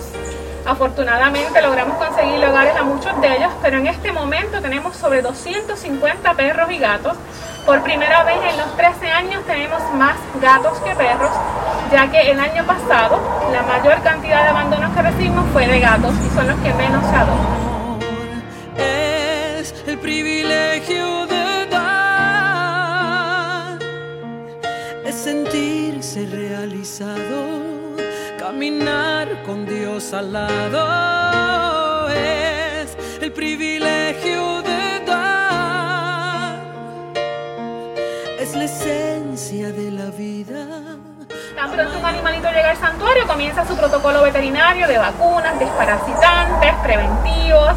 Afortunadamente 0.67 1.63
logramos 1.63 1.97
conseguir 1.97 2.45
hogares 2.45 2.77
a 2.77 2.83
muchos 2.83 3.21
de 3.21 3.37
ellos, 3.37 3.53
pero 3.63 3.79
en 3.79 3.87
este 3.87 4.13
momento 4.13 4.61
tenemos 4.61 4.97
sobre 4.97 5.23
250 5.23 6.35
perros 6.35 6.71
y 6.71 6.79
gatos. 6.79 7.17
Por 7.65 7.83
primera 7.83 8.25
vez 8.25 8.37
en 8.51 8.57
los 8.57 8.77
13 8.77 9.11
años 9.11 9.45
tenemos 9.47 9.81
más 9.95 10.17
gatos 10.41 10.79
que 10.79 10.95
perros, 10.95 11.31
ya 11.93 12.11
que 12.11 12.31
el 12.31 12.39
año 12.41 12.65
pasado 12.65 13.21
la 13.53 13.63
mayor 13.63 14.03
cantidad 14.03 14.43
de 14.43 14.49
abandonos 14.49 14.95
que 14.95 15.03
recibimos 15.03 15.45
fue 15.53 15.67
de 15.67 15.81
gatos 15.81 16.15
y 16.27 16.31
son 16.35 16.49
los 16.49 16.59
que 16.61 16.73
menos 16.75 17.05
se 17.05 17.17
adoptan. 17.17 17.59
Es 18.79 19.75
el 19.87 19.99
privilegio 19.99 21.27
de 21.27 21.67
dar, 21.67 22.99
es 25.05 25.15
sentirse 25.15 26.27
realizado, 26.27 27.68
caminar 28.49 29.43
con 29.45 29.67
Dios 29.67 30.15
al 30.15 30.33
lado. 30.33 32.09
Es 32.09 32.97
el 33.21 33.31
privilegio 33.31 34.63
de 34.63 35.01
dar, 35.05 36.57
es 38.41 38.57
la 38.57 38.65
esencia 38.65 39.71
de 39.71 39.91
la 39.91 40.07
vida. 40.07 40.65
Tan 41.55 41.73
pronto 41.73 41.99
un 41.99 42.07
animalito 42.07 42.49
llega 42.49 42.71
al 42.71 42.79
santuario, 42.79 43.27
comienza 43.27 43.67
su 43.69 43.77
protocolo 43.77 44.23
veterinario 44.23 44.89
de 44.89 44.97
vacunas, 44.97 45.59
desparasitantes, 45.59 46.75
preventivos. 46.83 47.75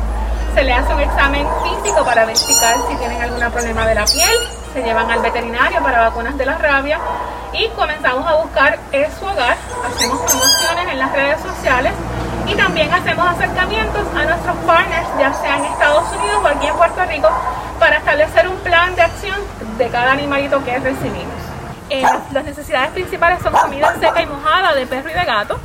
Se 0.55 0.63
le 0.63 0.71
hace 0.71 0.93
un 0.93 1.01
examen 1.01 1.45
físico 1.65 2.05
para 2.05 2.23
verificar 2.23 2.77
si 2.87 2.95
tienen 2.95 3.21
algún 3.21 3.41
problema 3.51 3.85
de 3.85 3.95
la 3.95 4.05
piel. 4.05 4.37
Se 4.73 4.81
llevan 4.81 5.11
al 5.11 5.21
veterinario 5.21 5.83
para 5.83 5.99
vacunas 5.99 6.37
de 6.37 6.45
la 6.45 6.57
rabia 6.57 6.97
y 7.51 7.67
comenzamos 7.75 8.25
a 8.25 8.35
buscar 8.35 8.79
su 9.19 9.25
hogar. 9.25 9.57
Hacemos 10.01 10.31
promociones 10.31 10.87
en 10.93 10.99
las 10.99 11.11
redes 11.11 11.41
sociales 11.41 11.93
y 12.47 12.55
también 12.55 12.91
hacemos 12.91 13.27
acercamientos 13.27 14.01
a 14.15 14.25
nuestros 14.25 14.55
partners, 14.65 15.07
ya 15.19 15.31
sea 15.33 15.57
en 15.57 15.65
Estados 15.65 16.11
Unidos 16.15 16.39
o 16.43 16.47
aquí 16.47 16.65
en 16.65 16.75
Puerto 16.75 17.05
Rico, 17.05 17.29
para 17.79 17.97
establecer 17.97 18.47
un 18.47 18.55
plan 18.57 18.95
de 18.95 19.03
acción 19.03 19.35
de 19.77 19.87
cada 19.89 20.13
animalito 20.13 20.63
que 20.65 20.79
recibimos. 20.79 21.35
Eh, 21.91 22.01
las- 22.33 22.43
necesidades 22.45 22.89
principales 22.91 23.43
son 23.43 23.53
comida 23.53 23.93
seca 23.99 24.21
y 24.21 24.25
mojada 24.25 24.73
de 24.73 24.87
perro 24.87 25.11
y 25.11 25.13
de 25.13 25.23
gato, 25.23 25.59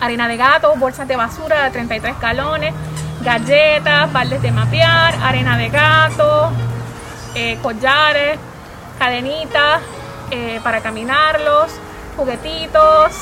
harina 0.00 0.26
de 0.26 0.36
gato, 0.38 0.74
bolsas 0.76 1.06
de 1.06 1.16
basura 1.16 1.64
de 1.64 1.70
33 1.70 2.18
galones, 2.18 2.72
galletas, 3.22 4.10
baldes 4.10 4.40
de 4.40 4.52
mapear, 4.52 5.14
arena 5.22 5.58
de 5.58 5.68
gato, 5.68 6.50
eh, 7.34 7.58
collares, 7.62 8.38
cadenitas 8.98 9.82
eh, 10.30 10.60
para 10.64 10.80
caminarlos, 10.80 11.70
juguetitos 12.16 13.12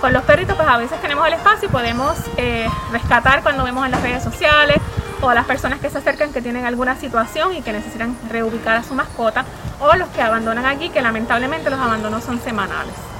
Con 0.00 0.12
los 0.12 0.24
perritos, 0.24 0.56
pues 0.56 0.66
a 0.66 0.76
veces 0.76 1.00
tenemos 1.00 1.24
el 1.28 1.34
espacio 1.34 1.68
y 1.68 1.70
podemos 1.70 2.18
eh, 2.36 2.68
rescatar 2.90 3.44
cuando 3.44 3.62
vemos 3.62 3.84
en 3.84 3.92
las 3.92 4.02
redes 4.02 4.24
sociales 4.24 4.78
o 5.20 5.32
las 5.32 5.46
personas 5.46 5.78
que 5.78 5.88
se 5.88 5.98
acercan 5.98 6.32
que 6.32 6.42
tienen 6.42 6.66
alguna 6.66 6.96
situación 6.96 7.54
y 7.54 7.62
que 7.62 7.72
necesitan 7.72 8.18
reubicar 8.28 8.74
a 8.74 8.82
su 8.82 8.92
mascota 8.92 9.44
o 9.78 9.94
los 9.94 10.08
que 10.08 10.20
abandonan 10.20 10.66
aquí, 10.66 10.88
que 10.88 11.00
lamentablemente 11.00 11.70
los 11.70 11.78
abandonos 11.78 12.24
son 12.24 12.40
semanales. 12.40 13.13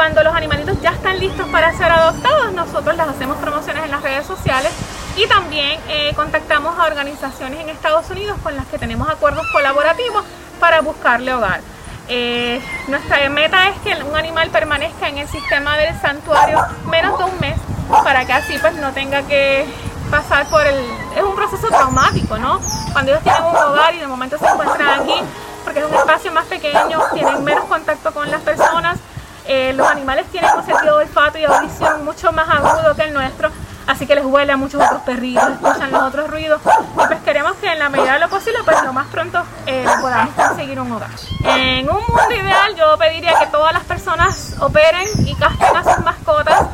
Cuando 0.00 0.22
los 0.22 0.34
animalitos 0.34 0.80
ya 0.80 0.92
están 0.92 1.20
listos 1.20 1.46
para 1.50 1.76
ser 1.76 1.92
adoptados, 1.92 2.54
nosotros 2.54 2.96
les 2.96 3.06
hacemos 3.06 3.36
promociones 3.36 3.84
en 3.84 3.90
las 3.90 4.00
redes 4.02 4.24
sociales 4.24 4.72
y 5.14 5.26
también 5.26 5.78
eh, 5.88 6.14
contactamos 6.16 6.78
a 6.78 6.86
organizaciones 6.86 7.60
en 7.60 7.68
Estados 7.68 8.08
Unidos 8.08 8.38
con 8.42 8.56
las 8.56 8.64
que 8.68 8.78
tenemos 8.78 9.10
acuerdos 9.10 9.46
colaborativos 9.52 10.24
para 10.58 10.80
buscarle 10.80 11.34
hogar. 11.34 11.60
Eh, 12.08 12.62
nuestra 12.88 13.28
meta 13.28 13.68
es 13.68 13.78
que 13.80 14.02
un 14.02 14.16
animal 14.16 14.48
permanezca 14.48 15.06
en 15.06 15.18
el 15.18 15.28
sistema 15.28 15.76
del 15.76 15.94
santuario 16.00 16.64
menos 16.86 17.18
de 17.18 17.24
un 17.24 17.38
mes 17.38 17.60
para 18.02 18.24
que 18.24 18.32
así 18.32 18.56
pues 18.56 18.72
no 18.76 18.92
tenga 18.92 19.20
que 19.24 19.66
pasar 20.10 20.46
por 20.46 20.66
el... 20.66 20.82
Es 21.14 21.22
un 21.22 21.36
proceso 21.36 21.68
traumático, 21.68 22.38
¿no? 22.38 22.58
Cuando 22.94 23.12
ellos 23.12 23.22
tienen 23.22 23.42
un 23.42 23.54
hogar 23.54 23.94
y 23.94 23.98
de 23.98 24.06
momento 24.06 24.38
se 24.38 24.46
encuentran 24.46 25.00
aquí, 25.00 25.20
porque 25.62 25.80
es 25.80 25.84
un 25.84 25.94
espacio 25.94 26.32
más 26.32 26.46
pequeño, 26.46 27.02
tienen 27.12 27.44
menos 27.44 27.66
contacto 27.66 28.14
con 28.14 28.30
las 28.30 28.40
personas, 28.40 28.98
eh, 29.46 29.72
los 29.74 29.86
animales 29.88 30.26
tienen 30.26 30.50
un 30.56 30.64
sentido 30.64 30.98
de 30.98 31.04
olfato 31.04 31.38
y 31.38 31.44
audición 31.44 32.04
mucho 32.04 32.32
más 32.32 32.48
agudo 32.48 32.94
que 32.94 33.02
el 33.02 33.14
nuestro, 33.14 33.50
así 33.86 34.06
que 34.06 34.14
les 34.14 34.24
huele 34.24 34.52
a 34.52 34.56
muchos 34.56 34.82
otros 34.82 35.02
perritos, 35.02 35.50
escuchan 35.50 35.90
los 35.90 36.02
otros 36.02 36.30
ruidos. 36.30 36.60
Y 36.64 37.06
pues 37.06 37.20
queremos 37.22 37.54
que 37.56 37.72
en 37.72 37.78
la 37.78 37.88
medida 37.88 38.14
de 38.14 38.20
lo 38.20 38.28
posible, 38.28 38.58
pues 38.64 38.82
lo 38.82 38.92
más 38.92 39.06
pronto 39.08 39.42
eh, 39.66 39.84
podamos 40.00 40.34
conseguir 40.34 40.80
un 40.80 40.92
hogar. 40.92 41.10
En 41.44 41.88
un 41.88 41.96
mundo 41.96 42.34
ideal, 42.34 42.74
yo 42.76 42.96
pediría 42.98 43.38
que 43.38 43.46
todas 43.46 43.72
las 43.72 43.84
personas 43.84 44.56
operen 44.60 45.08
y 45.26 45.34
castren 45.34 45.76
a 45.76 45.84
sus 45.84 46.04
mascotas 46.04 46.66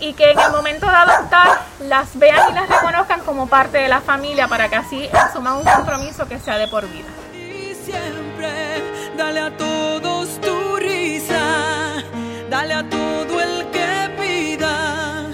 y 0.00 0.14
que 0.14 0.32
en 0.32 0.38
el 0.38 0.50
momento 0.50 0.86
de 0.86 0.96
adoptar 0.96 1.60
las 1.80 2.18
vean 2.18 2.50
y 2.50 2.54
las 2.54 2.68
reconozcan 2.68 3.20
como 3.20 3.46
parte 3.46 3.78
de 3.78 3.88
la 3.88 4.00
familia 4.00 4.48
para 4.48 4.68
que 4.68 4.76
así 4.76 5.08
asuman 5.12 5.58
un 5.58 5.64
compromiso 5.64 6.26
que 6.26 6.38
sea 6.40 6.58
de 6.58 6.68
por 6.68 6.86
vida. 6.88 7.08
Y 7.34 7.74
siempre 7.74 9.12
dale 9.16 9.40
a 9.40 9.56
dale 12.52 12.74
a 12.74 12.82
todo 12.82 13.40
el 13.40 13.66
que 13.70 14.10
pida 14.20 15.30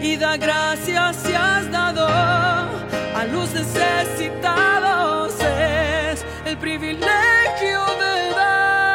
y 0.00 0.16
da 0.16 0.36
gracias 0.36 1.14
si 1.14 1.32
has 1.32 1.70
dado 1.70 2.08
a 2.08 3.24
los 3.30 3.52
necesitados. 3.54 5.32
Es 5.38 6.24
el 6.44 6.58
privilegio 6.58 7.84
de 8.02 8.30
dar, 8.34 8.86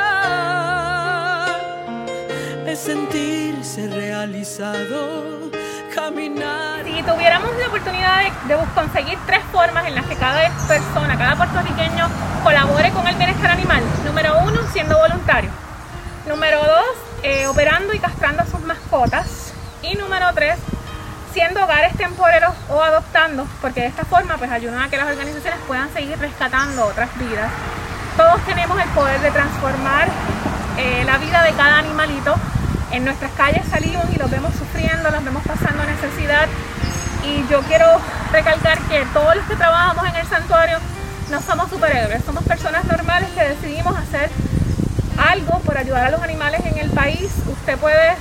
es 2.67 2.77
sentirse 2.77 3.87
realizado, 3.87 5.49
caminar. 5.95 6.83
Si 6.83 7.01
tuviéramos 7.03 7.55
la 7.57 7.67
oportunidad 7.67 8.17
de, 8.19 8.31
de 8.53 8.55
conseguir 8.75 9.17
tres 9.25 9.43
formas 9.49 9.87
en 9.87 9.95
las 9.95 10.05
que 10.07 10.17
cada 10.17 10.49
persona, 10.67 11.17
cada 11.17 11.37
puertorriqueño 11.37 12.09
colabore 12.43 12.91
con 12.91 13.07
el 13.07 13.15
bienestar 13.15 13.51
animal. 13.51 13.81
Número 14.03 14.39
uno, 14.39 14.59
siendo 14.73 14.97
voluntario. 14.97 15.49
Número 16.27 16.59
dos, 16.59 17.00
eh, 17.23 17.47
operando 17.47 17.93
y 17.93 17.99
castrando 17.99 18.43
a 18.43 18.45
sus 18.45 18.59
mascotas. 18.61 19.53
Y 19.81 19.95
número 19.95 20.27
tres, 20.33 20.57
siendo 21.33 21.63
hogares 21.63 21.95
temporeros 21.95 22.53
o 22.69 22.81
adoptando, 22.81 23.47
porque 23.61 23.81
de 23.81 23.87
esta 23.87 24.05
forma 24.05 24.37
pues 24.37 24.51
ayudan 24.51 24.81
a 24.81 24.89
que 24.89 24.97
las 24.97 25.07
organizaciones 25.07 25.59
puedan 25.67 25.91
seguir 25.93 26.17
rescatando 26.19 26.85
otras 26.85 27.09
vidas. 27.17 27.51
Todos 28.17 28.41
tenemos 28.45 28.79
el 28.79 28.89
poder 28.89 29.19
de 29.21 29.31
transformar 29.31 30.09
eh, 30.77 31.03
la 31.05 31.17
vida 31.17 31.43
de 31.43 31.53
cada 31.53 31.79
animalito. 31.79 32.35
En 32.91 33.05
nuestras 33.05 33.31
calles 33.31 33.63
salimos 33.69 34.05
y 34.13 34.19
los 34.19 34.29
vemos 34.29 34.53
sufriendo, 34.53 35.09
los 35.09 35.23
vemos 35.23 35.43
pasando 35.43 35.83
necesidad. 35.85 36.47
Y 37.23 37.47
yo 37.49 37.61
quiero 37.61 37.85
recalcar 38.31 38.79
que 38.79 39.05
todos 39.13 39.35
los 39.35 39.45
que 39.45 39.55
trabajamos 39.55 40.05
en 40.07 40.15
el 40.15 40.27
santuario 40.27 40.77
no 41.29 41.41
somos 41.41 41.69
superhéroes, 41.69 42.23
somos 42.25 42.43
personas 42.43 42.83
normales 42.85 43.29
que 43.33 43.43
decidimos 43.43 43.95
hacer 43.97 44.29
algo 45.31 45.59
por 45.59 45.77
ayudar 45.77 46.07
a 46.07 46.11
los 46.11 46.21
animales 46.21 46.61
en 46.65 46.77
el 46.77 46.89
país. 46.89 47.31
Usted 47.49 47.77
puede 47.77 48.15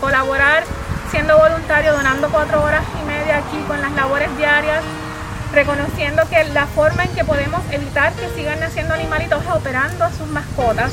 colaborar 0.00 0.64
siendo 1.10 1.38
voluntario, 1.38 1.92
donando 1.92 2.28
cuatro 2.28 2.62
horas 2.62 2.82
y 3.00 3.06
media 3.06 3.38
aquí 3.38 3.58
con 3.68 3.80
las 3.80 3.92
labores 3.92 4.36
diarias, 4.36 4.82
reconociendo 5.52 6.28
que 6.28 6.42
la 6.52 6.66
forma 6.66 7.04
en 7.04 7.14
que 7.14 7.24
podemos 7.24 7.60
evitar 7.70 8.12
que 8.14 8.28
sigan 8.30 8.58
naciendo 8.58 8.94
animalitos 8.94 9.42
es 9.44 9.50
operando 9.50 10.04
a 10.04 10.10
sus 10.10 10.26
mascotas. 10.28 10.92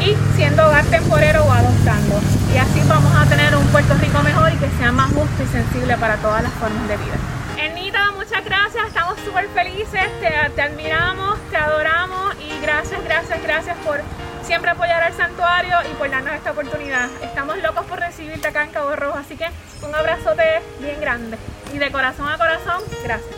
y 0.00 0.14
siendo 0.36 0.64
hogar 0.64 0.84
temporero 0.84 1.42
o 1.42 1.50
adoptando. 1.50 2.20
Y 2.54 2.56
así 2.56 2.80
vamos 2.88 3.12
a 3.16 3.26
tener 3.26 3.56
un 3.56 3.66
Puerto 3.72 3.94
Rico 3.94 4.22
mejor 4.22 4.52
y 4.52 4.56
que 4.56 4.70
sea 4.78 4.92
más 4.92 5.08
justo 5.08 5.42
y 5.42 5.46
sensible 5.48 5.96
para 5.96 6.14
todas 6.18 6.40
las 6.40 6.52
formas 6.52 6.86
de 6.86 6.96
vida. 6.98 7.16
Enita, 7.58 8.12
muchas 8.12 8.44
gracias, 8.44 8.86
estamos 8.86 9.18
súper 9.24 9.48
felices, 9.48 10.06
te, 10.20 10.50
te 10.54 10.62
admiramos, 10.62 11.36
te 11.50 11.56
adoramos 11.56 12.36
y 12.38 12.60
gracias, 12.62 13.02
gracias, 13.02 13.42
gracias 13.42 13.76
por 13.78 14.00
siempre 14.48 14.70
apoyar 14.70 15.02
al 15.02 15.12
santuario 15.12 15.76
y 15.92 15.94
por 15.96 16.10
darnos 16.10 16.32
esta 16.32 16.52
oportunidad. 16.52 17.10
Estamos 17.22 17.62
locos 17.62 17.84
por 17.84 18.00
recibirte 18.00 18.48
acá 18.48 18.64
en 18.64 18.70
Cabo 18.70 18.96
Rojo, 18.96 19.18
así 19.18 19.36
que 19.36 19.44
un 19.86 19.94
abrazote 19.94 20.42
bien 20.80 20.98
grande. 21.02 21.36
Y 21.74 21.76
de 21.76 21.92
corazón 21.92 22.26
a 22.30 22.38
corazón, 22.38 22.82
gracias. 23.04 23.30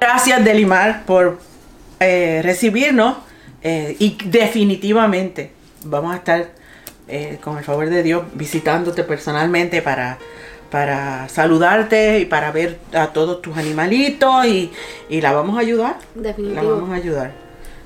Gracias, 0.00 0.44
Delimar, 0.44 1.04
por 1.04 1.38
eh, 2.00 2.40
recibirnos 2.42 3.18
eh, 3.62 3.94
y 4.00 4.18
definitivamente 4.24 5.52
vamos 5.84 6.14
a 6.14 6.16
estar, 6.16 6.46
eh, 7.06 7.38
con 7.40 7.56
el 7.56 7.62
favor 7.62 7.88
de 7.88 8.02
Dios, 8.02 8.24
visitándote 8.34 9.04
personalmente 9.04 9.82
para, 9.82 10.18
para 10.68 11.28
saludarte 11.28 12.18
y 12.18 12.24
para 12.24 12.50
ver 12.50 12.80
a 12.92 13.12
todos 13.12 13.40
tus 13.40 13.56
animalitos 13.56 14.46
y, 14.46 14.72
y 15.08 15.20
la 15.20 15.30
vamos 15.32 15.56
a 15.56 15.60
ayudar. 15.60 15.96
La 16.16 16.22
Definitivo. 16.22 16.72
vamos 16.72 16.90
a 16.90 16.94
ayudar. 16.94 17.30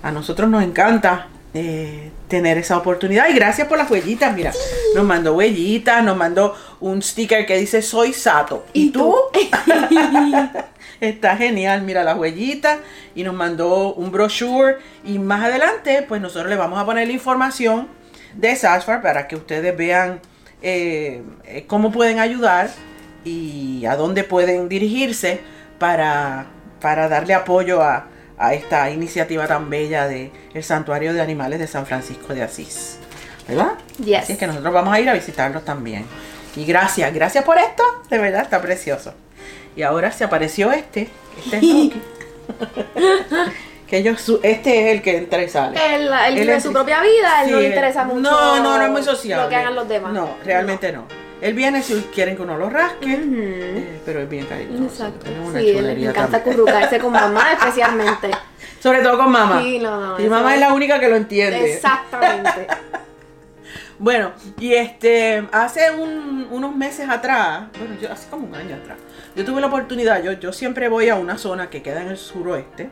A 0.03 0.11
nosotros 0.11 0.49
nos 0.49 0.63
encanta 0.65 1.27
eh, 1.53 2.11
tener 2.29 2.59
esa 2.59 2.77
oportunidad. 2.77 3.29
Y 3.29 3.35
gracias 3.35 3.67
por 3.67 3.77
las 3.77 3.91
huellitas. 3.91 4.35
Mira, 4.35 4.53
nos 4.95 5.05
mandó 5.05 5.35
huellitas, 5.35 6.05
nos 6.05 6.17
mandó 6.17 6.55
un 6.81 7.03
sticker 7.03 7.45
que 7.47 7.59
dice 7.59 7.83
soy 7.83 8.13
Sato. 8.13 8.65
¿Y, 8.73 8.87
¿Y 8.87 8.91
tú? 8.91 9.17
Está 11.01 11.37
genial, 11.37 11.83
mira 11.83 12.05
las 12.05 12.19
huellitas 12.19 12.79
y 13.15 13.25
nos 13.25 13.35
mandó 13.35 13.95
un 13.95 14.13
brochure 14.13 14.77
y 15.03 15.19
más 15.19 15.43
adelante 15.45 16.05
pues 16.07 16.21
nosotros 16.21 16.51
le 16.51 16.57
vamos 16.57 16.79
a 16.79 16.85
poner 16.85 17.07
la 17.07 17.15
información 17.15 17.89
de 18.35 18.55
SASFAR 18.55 19.01
para 19.01 19.27
que 19.27 19.35
ustedes 19.35 19.75
vean 19.75 20.21
eh, 20.61 21.23
eh, 21.47 21.65
cómo 21.67 21.91
pueden 21.91 22.19
ayudar 22.19 22.69
y 23.25 23.87
a 23.87 23.97
dónde 23.97 24.25
pueden 24.25 24.69
dirigirse 24.69 25.41
para, 25.79 26.47
para 26.83 27.09
darle 27.09 27.33
apoyo 27.33 27.83
a, 27.83 28.07
a 28.41 28.55
esta 28.55 28.91
iniciativa 28.91 29.47
tan 29.47 29.71
bella 29.71 30.09
de 30.09 30.33
el 30.55 30.65
Santuario 30.65 31.13
de 31.13 31.21
Animales 31.21 31.59
de 31.61 31.67
San 31.67 31.87
Francisco 31.87 32.35
de 32.35 32.43
Asís. 32.43 32.99
¿Verdad? 33.47 33.73
Yes. 34.03 34.23
Así 34.25 34.33
es 34.33 34.39
que 34.39 34.47
nosotros 34.47 34.73
vamos 34.73 34.93
a 34.95 35.01
ir 35.01 35.09
a 35.09 35.13
visitarlos 35.13 35.65
también. 35.65 36.05
Y 36.57 36.65
gracias, 36.65 37.13
gracias 37.15 37.45
por 37.45 37.59
esto, 37.59 37.83
de 38.09 38.19
verdad 38.19 38.43
está 38.43 38.61
precioso. 38.61 39.13
Y 39.77 39.83
ahora 39.83 40.11
se 40.11 40.25
apareció 40.25 40.73
este, 40.73 41.09
este 41.45 41.59
es 41.59 41.63
que 43.87 44.17
su- 44.17 44.41
este 44.43 44.89
es 44.91 44.97
el 44.97 45.03
que 45.03 45.17
entra 45.19 45.43
y 45.43 45.49
sale. 45.49 45.77
Él, 45.95 46.09
él 46.09 46.39
Él 46.39 46.47
vive 46.47 46.61
su 46.61 46.73
propia 46.73 47.01
vida, 47.01 47.43
él 47.43 47.47
Sí, 47.49 47.53
no 47.53 47.61
le 47.61 47.67
interesa 47.69 48.05
mucho. 48.05 48.21
No, 48.21 48.57
no, 48.63 48.79
no 48.79 48.85
es 48.85 48.91
muy 48.91 49.03
sociable. 49.03 49.45
Lo 49.45 49.51
que 49.51 49.57
hagan 49.57 49.75
los 49.75 49.89
demás. 49.89 50.13
No, 50.13 50.37
realmente 50.45 50.93
no. 50.93 51.05
Él 51.41 51.55
viene 51.55 51.83
si 51.83 51.95
quieren 52.15 52.37
que 52.37 52.43
uno 52.43 52.57
lo 52.59 52.69
rasque, 52.69 53.19
eh, 53.23 54.01
pero 54.05 54.21
es 54.21 54.29
bien 54.29 54.45
cariñoso. 54.47 54.85
Exacto. 54.85 55.27
Una 55.47 55.59
Sí, 55.61 55.73
le 55.81 56.05
encanta 56.09 56.43
currucarse 56.43 56.99
con 56.99 57.13
mamá 57.15 57.53
especialmente. 57.53 58.31
Sobre 58.81 59.01
todo 59.03 59.17
con 59.19 59.31
mamá. 59.31 59.61
Sí, 59.63 59.79
no, 59.79 60.01
no, 60.01 60.19
y 60.21 60.23
eso 60.25 60.31
mamá 60.31 60.55
es 60.55 60.61
la 60.61 60.73
única 60.73 60.99
que 61.01 61.09
lo 61.09 61.17
entiende. 61.17 61.75
Exactamente. 61.75 62.67
Bueno, 64.03 64.33
y 64.59 64.73
este, 64.73 65.47
hace 65.53 65.91
un- 65.91 66.49
unos 66.51 66.75
meses 66.75 67.07
atrás, 67.07 67.65
bueno, 67.79 67.95
yo, 68.01 68.11
hace 68.11 68.31
como 68.31 68.47
un 68.47 68.55
año 68.55 68.75
atrás, 68.77 68.97
yo 69.37 69.45
tuve 69.45 69.61
la 69.61 69.67
oportunidad, 69.67 70.23
yo, 70.23 70.33
yo 70.33 70.55
siempre 70.55 70.89
voy 70.89 71.11
a 71.11 71.17
una 71.17 71.37
zona 71.37 71.69
que 71.69 71.83
queda 71.83 72.01
en 72.01 72.09
el 72.09 72.17
suroeste, 72.17 72.89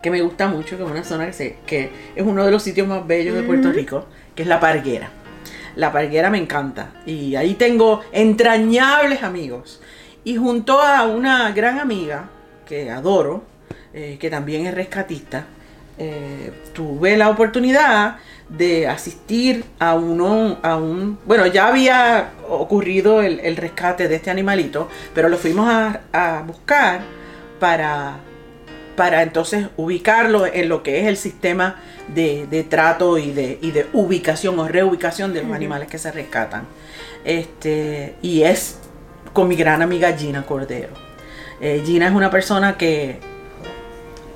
que 0.00 0.10
me 0.12 0.22
gusta 0.22 0.46
mucho, 0.46 0.76
que 0.76 0.84
es 0.84 0.88
una 0.90 1.02
zona 1.02 1.26
que, 1.26 1.32
se- 1.32 1.56
que 1.66 1.90
es 2.14 2.24
uno 2.24 2.44
de 2.44 2.52
los 2.52 2.62
sitios 2.62 2.86
más 2.86 3.04
bellos 3.04 3.34
de 3.34 3.42
Puerto 3.42 3.72
Rico, 3.72 4.06
que 4.36 4.42
es 4.42 4.48
La 4.48 4.60
Parguera. 4.60 5.10
La 5.76 5.92
Parguera 5.92 6.30
me 6.30 6.38
encanta 6.38 6.92
y 7.06 7.36
ahí 7.36 7.54
tengo 7.54 8.00
entrañables 8.12 9.22
amigos. 9.22 9.80
Y 10.24 10.36
junto 10.36 10.80
a 10.80 11.06
una 11.06 11.50
gran 11.52 11.78
amiga 11.78 12.28
que 12.66 12.90
adoro, 12.90 13.44
eh, 13.94 14.16
que 14.20 14.30
también 14.30 14.66
es 14.66 14.74
rescatista, 14.74 15.46
eh, 15.98 16.52
tuve 16.72 17.16
la 17.16 17.30
oportunidad 17.30 18.18
de 18.48 18.88
asistir 18.88 19.64
a 19.78 19.94
uno, 19.94 20.58
a 20.62 20.76
un, 20.76 21.18
bueno, 21.24 21.46
ya 21.46 21.68
había 21.68 22.30
ocurrido 22.48 23.22
el, 23.22 23.56
rescate 23.56 24.08
de 24.08 24.16
este 24.16 24.30
animalito, 24.30 24.88
pero 25.14 25.28
lo 25.28 25.36
fuimos 25.36 25.68
a 26.12 26.42
buscar 26.46 27.00
para, 27.60 28.18
para 29.00 29.22
entonces 29.22 29.68
ubicarlo 29.78 30.44
en 30.44 30.68
lo 30.68 30.82
que 30.82 31.00
es 31.00 31.06
el 31.06 31.16
sistema 31.16 31.76
de, 32.08 32.46
de 32.50 32.64
trato 32.64 33.16
y 33.16 33.32
de, 33.32 33.58
y 33.62 33.70
de 33.70 33.86
ubicación 33.94 34.58
o 34.58 34.68
reubicación 34.68 35.32
de 35.32 35.42
los 35.42 35.52
animales 35.52 35.88
que 35.88 35.96
se 35.96 36.12
rescatan. 36.12 36.66
Este, 37.24 38.16
y 38.20 38.42
es 38.42 38.78
con 39.32 39.48
mi 39.48 39.56
gran 39.56 39.80
amiga 39.80 40.12
Gina 40.12 40.42
Cordero. 40.44 40.92
Eh, 41.62 41.82
Gina 41.86 42.08
es 42.08 42.12
una 42.12 42.30
persona 42.30 42.76
que, 42.76 43.16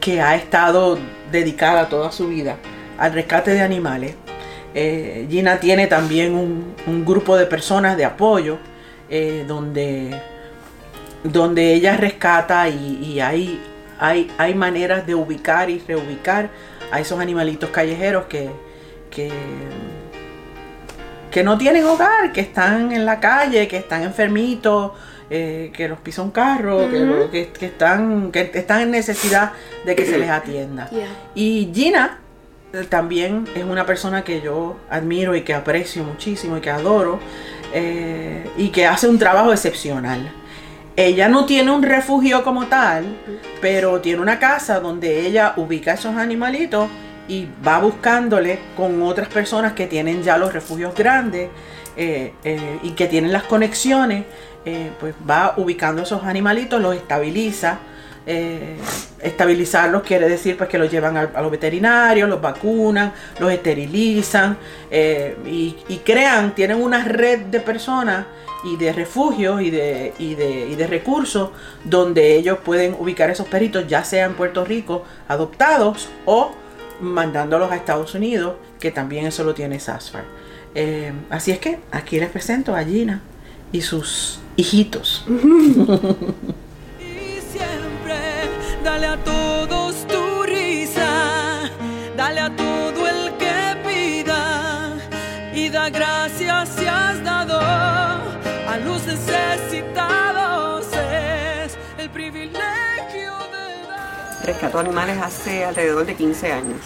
que 0.01 0.23
ha 0.23 0.35
estado 0.35 0.99
dedicada 1.31 1.91
toda 1.91 2.11
su 2.11 2.29
vida 2.29 2.57
al 2.97 3.13
rescate 3.13 3.51
de 3.51 3.61
animales. 3.61 4.15
Eh, 4.75 5.27
Gina 5.29 5.61
tiene 5.61 5.89
también 5.89 6.35
un, 6.35 6.75
un 6.87 7.05
grupo 7.05 7.37
de 7.37 7.45
personas 7.45 7.99
de 7.99 8.07
apoyo 8.07 8.57
eh, 9.11 9.45
donde, 9.47 10.19
donde 11.23 11.75
ella 11.75 11.99
rescata 11.99 12.67
y, 12.71 13.05
y 13.05 13.21
hay, 13.21 13.61
hay, 13.99 14.31
hay 14.39 14.55
maneras 14.55 15.07
de 15.07 15.15
ubicar 15.15 15.71
y 15.71 15.79
reubicar 15.79 16.51
a 16.91 17.01
esos 17.01 17.19
animalitos 17.21 17.71
callejeros 17.71 18.27
que, 18.27 18.51
que, 19.11 19.31
que 21.31 21.43
no 21.43 21.59
tienen 21.59 21.85
hogar, 21.85 22.33
que 22.33 22.41
están 22.41 22.93
en 22.93 23.05
la 23.07 23.21
calle, 23.21 23.67
que 23.69 23.79
están 23.79 24.03
enfermitos, 24.03 24.93
eh, 25.31 25.71
que 25.75 25.89
los 25.89 25.99
pisa 26.01 26.23
un 26.23 26.31
carro, 26.31 26.91
que, 26.91 27.29
que, 27.33 27.49
que 27.49 27.67
están, 27.67 28.31
que 28.31 28.51
están 28.55 28.83
en 28.83 28.91
necesidad 28.91 29.53
de 29.85 29.95
que 29.95 30.05
se 30.07 30.19
les 30.19 30.31
atienda. 30.31 30.89
Yeah. 30.95 31.09
Y 31.35 31.73
Gina 31.75 32.19
eh, 32.73 32.85
también 32.89 33.49
es 33.55 33.65
una 33.65 33.87
persona 33.87 34.23
que 34.23 34.41
yo 34.41 34.77
admiro 34.91 35.35
y 35.35 35.43
que 35.43 35.55
aprecio 35.55 36.05
muchísimo 36.05 36.57
y 36.59 36.61
que 36.61 36.71
adoro 36.71 37.19
eh, 37.73 38.49
y 38.57 38.69
que 38.69 38.87
hace 38.87 39.09
un 39.09 39.19
trabajo 39.19 39.53
excepcional. 39.53 40.31
Ella 40.97 41.29
no 41.29 41.45
tiene 41.45 41.73
un 41.73 41.83
refugio 41.83 42.45
como 42.45 42.67
tal, 42.67 43.05
pero 43.61 44.01
tiene 44.01 44.23
una 44.23 44.39
casa 44.39 44.79
donde 44.79 45.27
ella 45.27 45.55
ubica 45.57 45.93
a 45.93 45.95
esos 45.95 46.15
animalitos 46.15 46.89
y 47.27 47.49
va 47.67 47.81
buscándole 47.81 48.61
con 48.77 49.03
otras 49.03 49.29
personas 49.29 49.73
que 49.73 49.89
tienen 49.89 50.23
ya 50.23 50.39
los 50.39 50.53
refugios 50.53 50.95
grandes 50.95 51.49
eh, 51.97 52.35
eh, 52.45 52.79
y 52.85 52.91
que 52.91 53.09
tienen 53.09 53.33
las 53.33 53.43
conexiones, 53.43 54.25
eh, 54.65 54.93
pues 55.01 55.15
va 55.29 55.55
ubicando 55.57 56.03
esos 56.03 56.23
animalitos, 56.23 56.81
los 56.81 56.95
estabiliza. 56.95 57.79
estabilizarlos 59.21 60.03
quiere 60.03 60.29
decir 60.29 60.57
pues 60.57 60.71
que 60.71 60.79
los 60.79 60.91
llevan 60.91 61.17
a, 61.17 61.43
los 61.43 61.51
veterinarios, 61.51 62.29
los 62.29 62.41
vacunan, 62.41 63.13
los 63.39 63.53
esterilizan 63.53 64.57
y, 64.91 65.77
y 65.89 65.97
crean, 66.05 66.55
tienen 66.55 66.81
una 66.81 67.05
red 67.05 67.41
de 67.47 67.61
personas 67.61 68.25
y 68.65 68.77
de 68.77 68.93
refugios 68.93 69.61
y 69.63 69.71
de, 69.71 70.15
y, 70.19 70.35
de, 70.35 70.69
y 70.69 70.75
de 70.75 70.87
recursos 70.87 71.51
donde 71.85 72.37
ellos 72.37 72.59
pueden 72.65 72.97
ubicar 72.99 73.31
esos 73.31 73.47
perritos, 73.47 73.87
ya 73.87 74.05
sea 74.05 74.27
en 74.27 74.35
Puerto 74.35 74.65
Rico 74.65 75.05
adoptados 75.29 76.09
o 76.25 76.51
mandándolos 77.01 77.71
a 77.71 77.77
Estados 77.77 78.15
Unidos, 78.15 78.55
que 78.81 78.91
también 78.91 79.27
eso 79.27 79.45
lo 79.45 79.55
tiene 79.55 79.79
SASFAR. 79.79 80.25
Eh, 80.75 81.13
así 81.31 81.51
es 81.53 81.59
que 81.59 81.79
aquí 81.93 82.19
les 82.19 82.31
presento 82.31 82.75
a 82.75 82.83
Gina 82.85 83.21
y 83.71 83.83
sus 83.83 84.41
hijitos. 84.57 85.25
Rescató 104.45 104.79
animales 104.79 105.19
hace 105.23 105.65
alrededor 105.65 106.05
de 106.05 106.15
15 106.15 106.53
años. 106.53 106.81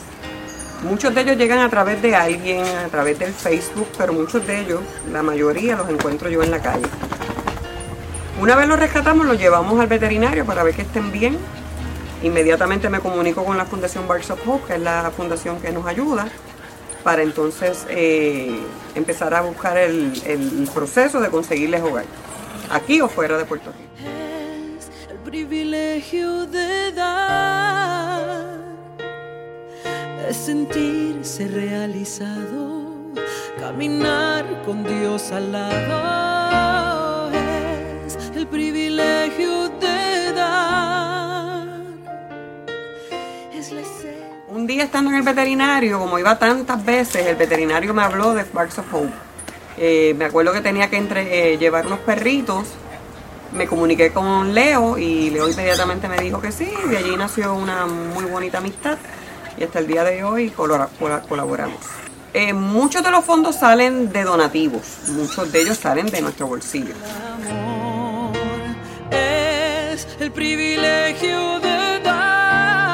Muchos 0.85 1.12
de 1.12 1.23
ellos 1.23 1.37
llegan 1.37 1.59
a 1.59 1.68
través 1.68 2.01
de 2.01 2.14
alguien, 2.14 2.64
a 2.64 2.87
través 2.87 3.18
del 3.18 3.33
Facebook, 3.33 3.88
pero 3.99 4.12
muchos 4.12 4.47
de 4.47 4.61
ellos, 4.61 4.81
la 5.11 5.25
mayoría 5.25 5.77
los 5.77 5.88
encuentro 5.88 6.31
yo 6.31 6.42
en 6.44 6.53
la 6.53 6.62
calle. 6.62 6.87
Una 8.40 8.55
vez 8.55 8.68
los 8.68 8.79
rescatamos, 8.79 9.27
los 9.27 9.38
llevamos 9.38 9.81
al 9.81 9.88
veterinario 9.88 10.47
para 10.47 10.62
ver 10.62 10.75
que 10.75 10.83
estén 10.83 11.11
bien. 11.11 11.37
Inmediatamente 12.23 12.88
me 12.88 13.01
comunico 13.01 13.44
con 13.44 13.57
la 13.57 13.64
Fundación 13.64 14.07
Barks 14.07 14.31
of 14.31 14.47
Hope, 14.47 14.68
que 14.68 14.75
es 14.75 14.81
la 14.81 15.11
fundación 15.11 15.61
que 15.61 15.73
nos 15.73 15.85
ayuda, 15.85 16.29
para 17.03 17.23
entonces 17.23 17.87
eh, 17.88 18.57
empezar 18.94 19.35
a 19.35 19.40
buscar 19.40 19.77
el, 19.77 20.12
el 20.27 20.68
proceso 20.73 21.21
de 21.21 21.29
conseguirles 21.29 21.83
hogar, 21.83 22.05
aquí 22.71 23.01
o 23.01 23.09
fuera 23.09 23.37
de 23.37 23.44
Puerto 23.44 23.73
Rico. 23.73 24.17
Privilegio 25.29 26.47
de 26.47 26.91
dar. 26.93 28.47
es 30.27 30.37
sentirse 30.38 31.47
realizado, 31.49 33.12
caminar 33.61 34.47
con 34.64 34.85
Dios 34.85 35.31
al 35.31 35.53
lado, 35.53 37.31
es 38.07 38.17
el 38.35 38.47
privilegio 38.47 39.69
de 39.69 40.33
dar. 40.33 41.69
Es. 43.53 43.71
Un 44.49 44.67
día 44.67 44.85
estando 44.85 45.11
en 45.11 45.17
el 45.19 45.25
veterinario, 45.25 45.99
como 45.99 46.19
iba 46.19 46.38
tantas 46.38 46.83
veces, 46.83 47.27
el 47.27 47.37
veterinario 47.37 47.93
me 47.93 48.01
habló 48.01 48.33
de 48.33 48.45
Sparks 48.45 48.79
of 48.79 48.95
Hope. 48.95 49.12
Eh, 49.77 50.14
me 50.17 50.25
acuerdo 50.25 50.55
que 50.55 50.62
tenía 50.62 50.88
que 50.88 50.97
eh, 50.97 51.59
llevar 51.59 51.87
unos 51.87 51.99
perritos. 51.99 52.64
Me 53.53 53.67
comuniqué 53.67 54.13
con 54.13 54.55
Leo 54.55 54.99
y 54.99 55.31
Leo 55.31 55.49
inmediatamente 55.49 56.09
me 56.09 56.19
dijo 56.19 56.41
que 56.41 56.53
sí. 56.53 56.71
De 56.89 56.99
allí 56.99 57.17
nació 57.17 57.55
una 57.55 57.87
muy 57.87 58.25
bonita 58.25 58.59
amistad 58.59 58.99
y 59.57 59.65
hasta 59.65 59.79
el 59.79 59.87
día 59.87 60.05
de 60.05 60.23
hoy 60.25 60.51
colaboramos. 60.51 61.81
Eh, 62.35 62.53
muchos 62.53 63.03
de 63.03 63.11
los 63.11 63.25
fondos 63.25 63.57
salen 63.57 64.13
de 64.13 64.23
donativos, 64.23 65.09
muchos 65.09 65.51
de 65.51 65.63
ellos 65.63 65.79
salen 65.79 66.07
de 66.07 66.21
nuestro 66.21 66.47
bolsillo. 66.47 66.93
amor 67.51 68.37
es 69.11 70.07
el 70.21 70.31
privilegio 70.31 71.59
de 71.61 72.01
dar, 72.05 72.93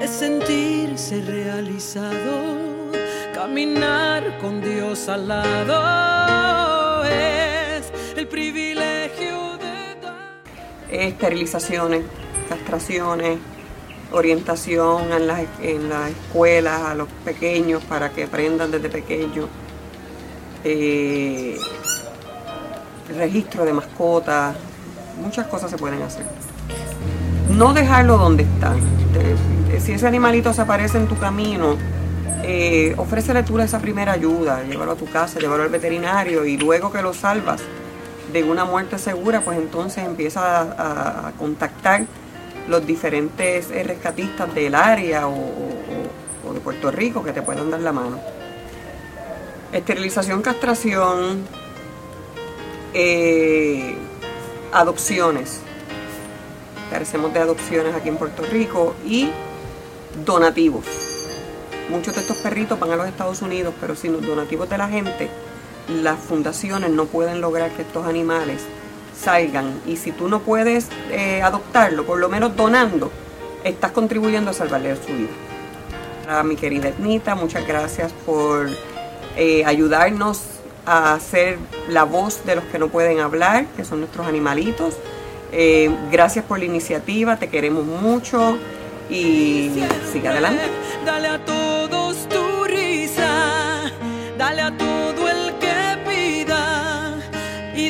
es 0.00 0.10
sentirse 0.10 1.22
realizado, 1.22 2.90
caminar 3.34 4.36
con 4.40 4.60
Dios 4.60 5.08
al 5.08 5.28
lado, 5.28 7.04
es 7.04 7.49
el 8.20 8.28
privilegio 8.28 9.56
de 9.56 9.96
dar. 10.02 10.14
esterilizaciones, 10.90 12.04
castraciones, 12.50 13.38
orientación 14.12 15.10
en 15.10 15.26
las, 15.26 15.40
en 15.62 15.88
las 15.88 16.10
escuelas 16.10 16.82
a 16.82 16.94
los 16.94 17.08
pequeños 17.24 17.82
para 17.84 18.10
que 18.10 18.24
aprendan 18.24 18.70
desde 18.70 18.90
pequeños, 18.90 19.46
eh, 20.64 21.56
registro 23.16 23.64
de 23.64 23.72
mascotas, 23.72 24.54
muchas 25.18 25.46
cosas 25.46 25.70
se 25.70 25.78
pueden 25.78 26.02
hacer. 26.02 26.26
No 27.48 27.72
dejarlo 27.72 28.18
donde 28.18 28.42
está. 28.42 28.74
Si 29.80 29.92
ese 29.92 30.06
animalito 30.06 30.52
se 30.52 30.60
aparece 30.60 30.98
en 30.98 31.06
tu 31.06 31.16
camino, 31.16 31.76
eh, 32.42 32.94
ofrécele 32.98 33.42
tú 33.44 33.58
esa 33.60 33.78
primera 33.78 34.12
ayuda, 34.12 34.62
llévalo 34.62 34.92
a 34.92 34.96
tu 34.96 35.06
casa, 35.06 35.40
llévalo 35.40 35.62
al 35.62 35.70
veterinario 35.70 36.44
y 36.44 36.58
luego 36.58 36.92
que 36.92 37.00
lo 37.00 37.14
salvas 37.14 37.62
de 38.32 38.44
una 38.44 38.64
muerte 38.64 38.98
segura, 38.98 39.40
pues 39.40 39.58
entonces 39.58 40.04
empieza 40.04 41.26
a, 41.26 41.32
contactar 41.38 42.04
los 42.68 42.86
diferentes 42.86 43.70
eh, 43.70 43.82
rescatistas 43.82 44.54
del 44.54 44.74
área 44.74 45.26
o 45.28 45.34
de 46.52 46.60
Puerto 46.60 46.90
Rico 46.90 47.22
que 47.22 47.32
te 47.32 47.42
puedan 47.42 47.70
dar 47.70 47.80
la 47.80 47.92
mano. 47.92 48.18
Esterilización, 49.72 50.42
castración, 50.42 51.44
eh, 52.92 53.94
adopciones. 54.72 55.60
Carecemos 56.90 57.32
de 57.32 57.40
adopciones 57.40 57.94
aquí 57.94 58.08
en 58.08 58.16
Puerto 58.16 58.42
Rico 58.50 58.94
y 59.06 59.30
donativos. 60.24 60.84
Muchos 61.88 62.14
de 62.14 62.20
estos 62.20 62.38
perritos 62.38 62.78
van 62.78 62.92
a 62.92 62.96
los 62.96 63.06
Estados 63.06 63.42
Unidos, 63.42 63.74
pero 63.80 63.94
sin 63.94 64.12
los 64.12 64.26
donativos 64.26 64.68
de 64.68 64.78
la 64.78 64.88
gente, 64.88 65.28
las 65.90 66.18
fundaciones 66.18 66.90
no 66.90 67.06
pueden 67.06 67.40
lograr 67.40 67.70
que 67.72 67.82
estos 67.82 68.06
animales 68.06 68.62
salgan. 69.18 69.80
Y 69.86 69.96
si 69.96 70.12
tú 70.12 70.28
no 70.28 70.40
puedes 70.40 70.88
eh, 71.10 71.42
adoptarlo, 71.42 72.04
por 72.04 72.18
lo 72.18 72.28
menos 72.28 72.56
donando, 72.56 73.10
estás 73.64 73.92
contribuyendo 73.92 74.50
a 74.50 74.54
salvarle 74.54 74.96
su 74.96 75.12
vida. 75.12 75.30
A 76.28 76.42
mi 76.42 76.56
querida 76.56 76.88
Etnita, 76.88 77.34
muchas 77.34 77.66
gracias 77.66 78.12
por 78.24 78.68
eh, 79.36 79.64
ayudarnos 79.64 80.42
a 80.86 81.18
ser 81.20 81.58
la 81.88 82.04
voz 82.04 82.44
de 82.44 82.56
los 82.56 82.64
que 82.64 82.78
no 82.78 82.88
pueden 82.88 83.20
hablar, 83.20 83.66
que 83.76 83.84
son 83.84 84.00
nuestros 84.00 84.26
animalitos. 84.26 84.94
Eh, 85.52 85.90
gracias 86.10 86.44
por 86.44 86.58
la 86.60 86.64
iniciativa, 86.64 87.36
te 87.36 87.48
queremos 87.48 87.84
mucho 87.84 88.56
y 89.10 89.72
sigue 90.12 90.28
adelante. 90.28 90.62
Dale 91.04 91.28
a 91.28 91.44
todos 91.44 91.99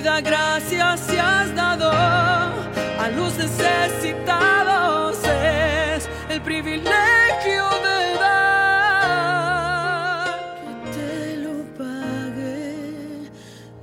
y 0.01 0.03
da 0.03 0.21
gracias 0.21 1.01
si 1.01 1.17
has 1.19 1.55
dado 1.55 1.91
a 1.91 3.09
los 3.17 3.37
necesitados. 3.37 5.19
Es 5.25 6.09
el 6.29 6.41
privilegio 6.41 7.65
de 7.87 8.15
dar 8.19 9.51
que 10.85 10.91
te 10.93 11.37
lo 11.39 11.65
pague 11.77 13.31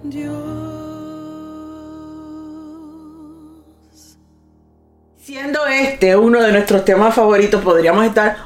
Dios. 0.04 0.34
Siendo 5.22 5.68
este 5.68 6.16
uno 6.16 6.42
de 6.42 6.52
nuestros 6.52 6.84
temas 6.84 7.14
favoritos, 7.14 7.64
podríamos 7.64 8.06
estar 8.06 8.38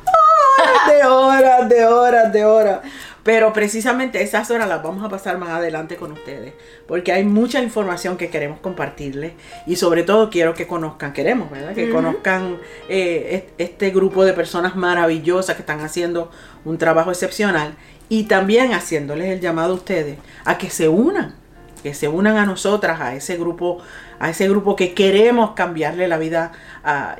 horas 0.57 0.87
de 0.89 1.05
horas, 1.05 1.69
de 1.69 1.85
horas, 1.85 2.33
de 2.33 2.45
horas. 2.45 2.79
Pero 3.23 3.53
precisamente 3.53 4.23
esas 4.23 4.49
horas 4.49 4.67
las 4.67 4.81
vamos 4.81 5.03
a 5.03 5.09
pasar 5.09 5.37
más 5.37 5.49
adelante 5.49 5.95
con 5.95 6.11
ustedes. 6.11 6.53
Porque 6.87 7.11
hay 7.11 7.23
mucha 7.23 7.61
información 7.61 8.17
que 8.17 8.29
queremos 8.29 8.59
compartirles. 8.59 9.33
Y 9.67 9.75
sobre 9.75 10.03
todo 10.03 10.29
quiero 10.29 10.53
que 10.55 10.65
conozcan, 10.65 11.13
queremos, 11.13 11.51
¿verdad? 11.51 11.73
Que 11.75 11.89
conozcan 11.91 12.57
eh, 12.89 13.27
est- 13.35 13.49
este 13.59 13.89
grupo 13.91 14.25
de 14.25 14.33
personas 14.33 14.75
maravillosas 14.75 15.55
que 15.55 15.61
están 15.61 15.81
haciendo 15.81 16.31
un 16.65 16.77
trabajo 16.79 17.11
excepcional. 17.11 17.75
Y 18.09 18.23
también 18.23 18.73
haciéndoles 18.73 19.29
el 19.29 19.39
llamado 19.39 19.73
a 19.73 19.75
ustedes 19.75 20.17
a 20.43 20.57
que 20.57 20.69
se 20.69 20.89
unan 20.89 21.35
que 21.81 21.93
se 21.93 22.07
unan 22.07 22.37
a 22.37 22.45
nosotras, 22.45 23.01
a 23.01 23.15
ese 23.15 23.37
grupo, 23.37 23.79
a 24.19 24.29
ese 24.29 24.47
grupo 24.47 24.75
que 24.75 24.93
queremos 24.93 25.51
cambiarle 25.51 26.07
la 26.07 26.17
vida 26.17 26.51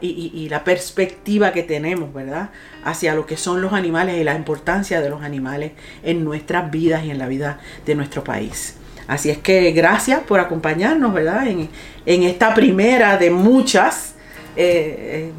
y, 0.02 0.48
la 0.50 0.64
perspectiva 0.64 1.52
que 1.52 1.64
tenemos, 1.64 2.14
¿verdad? 2.14 2.50
Hacia 2.84 3.14
lo 3.16 3.26
que 3.26 3.38
son 3.38 3.62
los 3.62 3.74
animales 3.74 4.20
y 4.20 4.24
la 4.24 4.36
importancia 4.36 5.02
de 5.02 5.10
los 5.10 5.22
animales 5.22 5.72
en 6.04 6.24
nuestras 6.24 6.72
vidas 6.72 7.04
y 7.04 7.12
en 7.12 7.18
la 7.18 7.28
vida 7.28 7.60
de 7.86 7.96
nuestro 7.96 8.24
país. 8.24 8.76
Así 9.08 9.30
es 9.30 9.40
que 9.40 9.72
gracias 9.72 10.22
por 10.22 10.40
acompañarnos, 10.40 11.14
¿verdad? 11.14 11.48
En, 11.48 11.70
en 12.06 12.24
esta 12.24 12.54
primera 12.54 13.18
de 13.18 13.30
muchas 13.30 14.16
eh, 14.56 15.32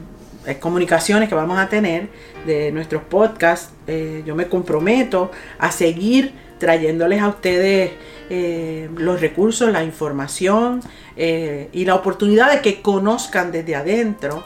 eh, 0.47 0.59
comunicaciones 0.59 1.29
que 1.29 1.35
vamos 1.35 1.59
a 1.59 1.69
tener 1.69 2.09
de 2.47 2.73
nuestros 2.73 3.03
podcasts. 3.03 3.73
Eh, 3.87 4.23
yo 4.27 4.35
me 4.35 4.49
comprometo 4.49 5.31
a 5.59 5.71
seguir 5.71 6.33
trayéndoles 6.67 7.21
a 7.21 7.27
ustedes 7.29 7.91
eh, 8.31 8.89
los 8.97 9.21
recursos, 9.21 9.73
la 9.73 9.83
información 9.83 10.81
eh, 11.17 11.69
y 11.73 11.85
la 11.85 11.97
oportunidad 11.97 12.53
de 12.53 12.61
que 12.61 12.81
conozcan 12.81 13.51
desde 13.51 13.75
adentro 13.75 14.45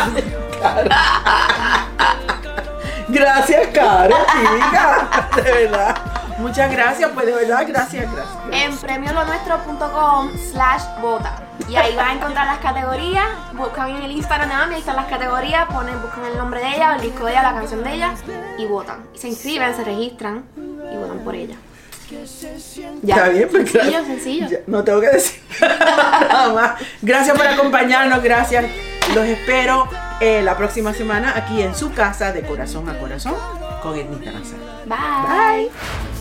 Gracias, 3.10 3.68
Caro, 3.74 4.16
chica, 4.32 5.30
de 5.36 5.42
verdad. 5.42 6.13
Muchas 6.40 6.72
gracias, 6.72 7.12
pues 7.14 7.26
de 7.26 7.34
verdad, 7.34 7.66
gracias, 7.68 8.12
gracias. 8.12 8.38
En 8.52 8.78
premiolonuestro.com 8.78 10.30
slash 10.52 10.84
vota. 11.02 11.36
Y 11.70 11.76
ahí 11.76 11.96
van 11.96 12.08
a 12.08 12.14
encontrar 12.14 12.46
las 12.48 12.60
categorías. 12.60 13.26
Buscan 13.54 13.90
en 13.90 14.04
el 14.04 14.12
Instagram 14.12 14.50
de 14.50 14.56
mami, 14.56 14.74
ahí 14.76 14.80
están 14.80 14.96
las 14.96 15.06
categorías, 15.06 15.66
ponen, 15.68 16.02
buscan 16.02 16.26
el 16.26 16.38
nombre 16.38 16.60
de 16.60 16.76
ella, 16.76 16.96
el 16.96 17.02
disco 17.02 17.26
de 17.26 17.32
ella, 17.32 17.44
la 17.44 17.54
canción 17.54 17.84
de 17.84 17.94
ella 17.94 18.14
y 18.58 18.66
votan. 18.66 19.06
Y 19.14 19.18
se 19.20 19.28
inscriben, 19.30 19.76
se 19.76 19.84
registran 19.84 20.44
y 20.58 20.98
votan 20.98 21.20
por 21.20 21.36
ella. 21.36 21.56
Ya. 23.02 23.16
Está 23.16 23.30
bien, 23.30 23.50
pues 23.50 23.72
Sencillo, 23.72 23.92
gracias. 23.92 24.06
sencillo. 24.06 24.48
Ya, 24.50 24.58
no 24.68 24.84
tengo 24.84 25.02
que 25.02 25.10
decir 25.10 25.42
nada 25.62 26.54
más. 26.54 26.82
Gracias 27.02 27.36
por 27.36 27.48
acompañarnos, 27.48 28.22
gracias. 28.22 28.66
Los 29.16 29.26
espero 29.26 29.88
eh, 30.20 30.42
la 30.44 30.56
próxima 30.56 30.94
semana 30.94 31.34
aquí 31.36 31.62
en 31.62 31.74
su 31.76 31.92
casa 31.94 32.32
de 32.32 32.44
corazón 32.44 32.88
a 32.90 33.00
corazón 33.00 33.36
con 33.82 33.96
Ednita 33.96 34.32
Nazario. 34.32 34.64
Bye. 34.86 36.13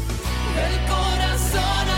El 0.57 0.87
corazón. 0.87 1.92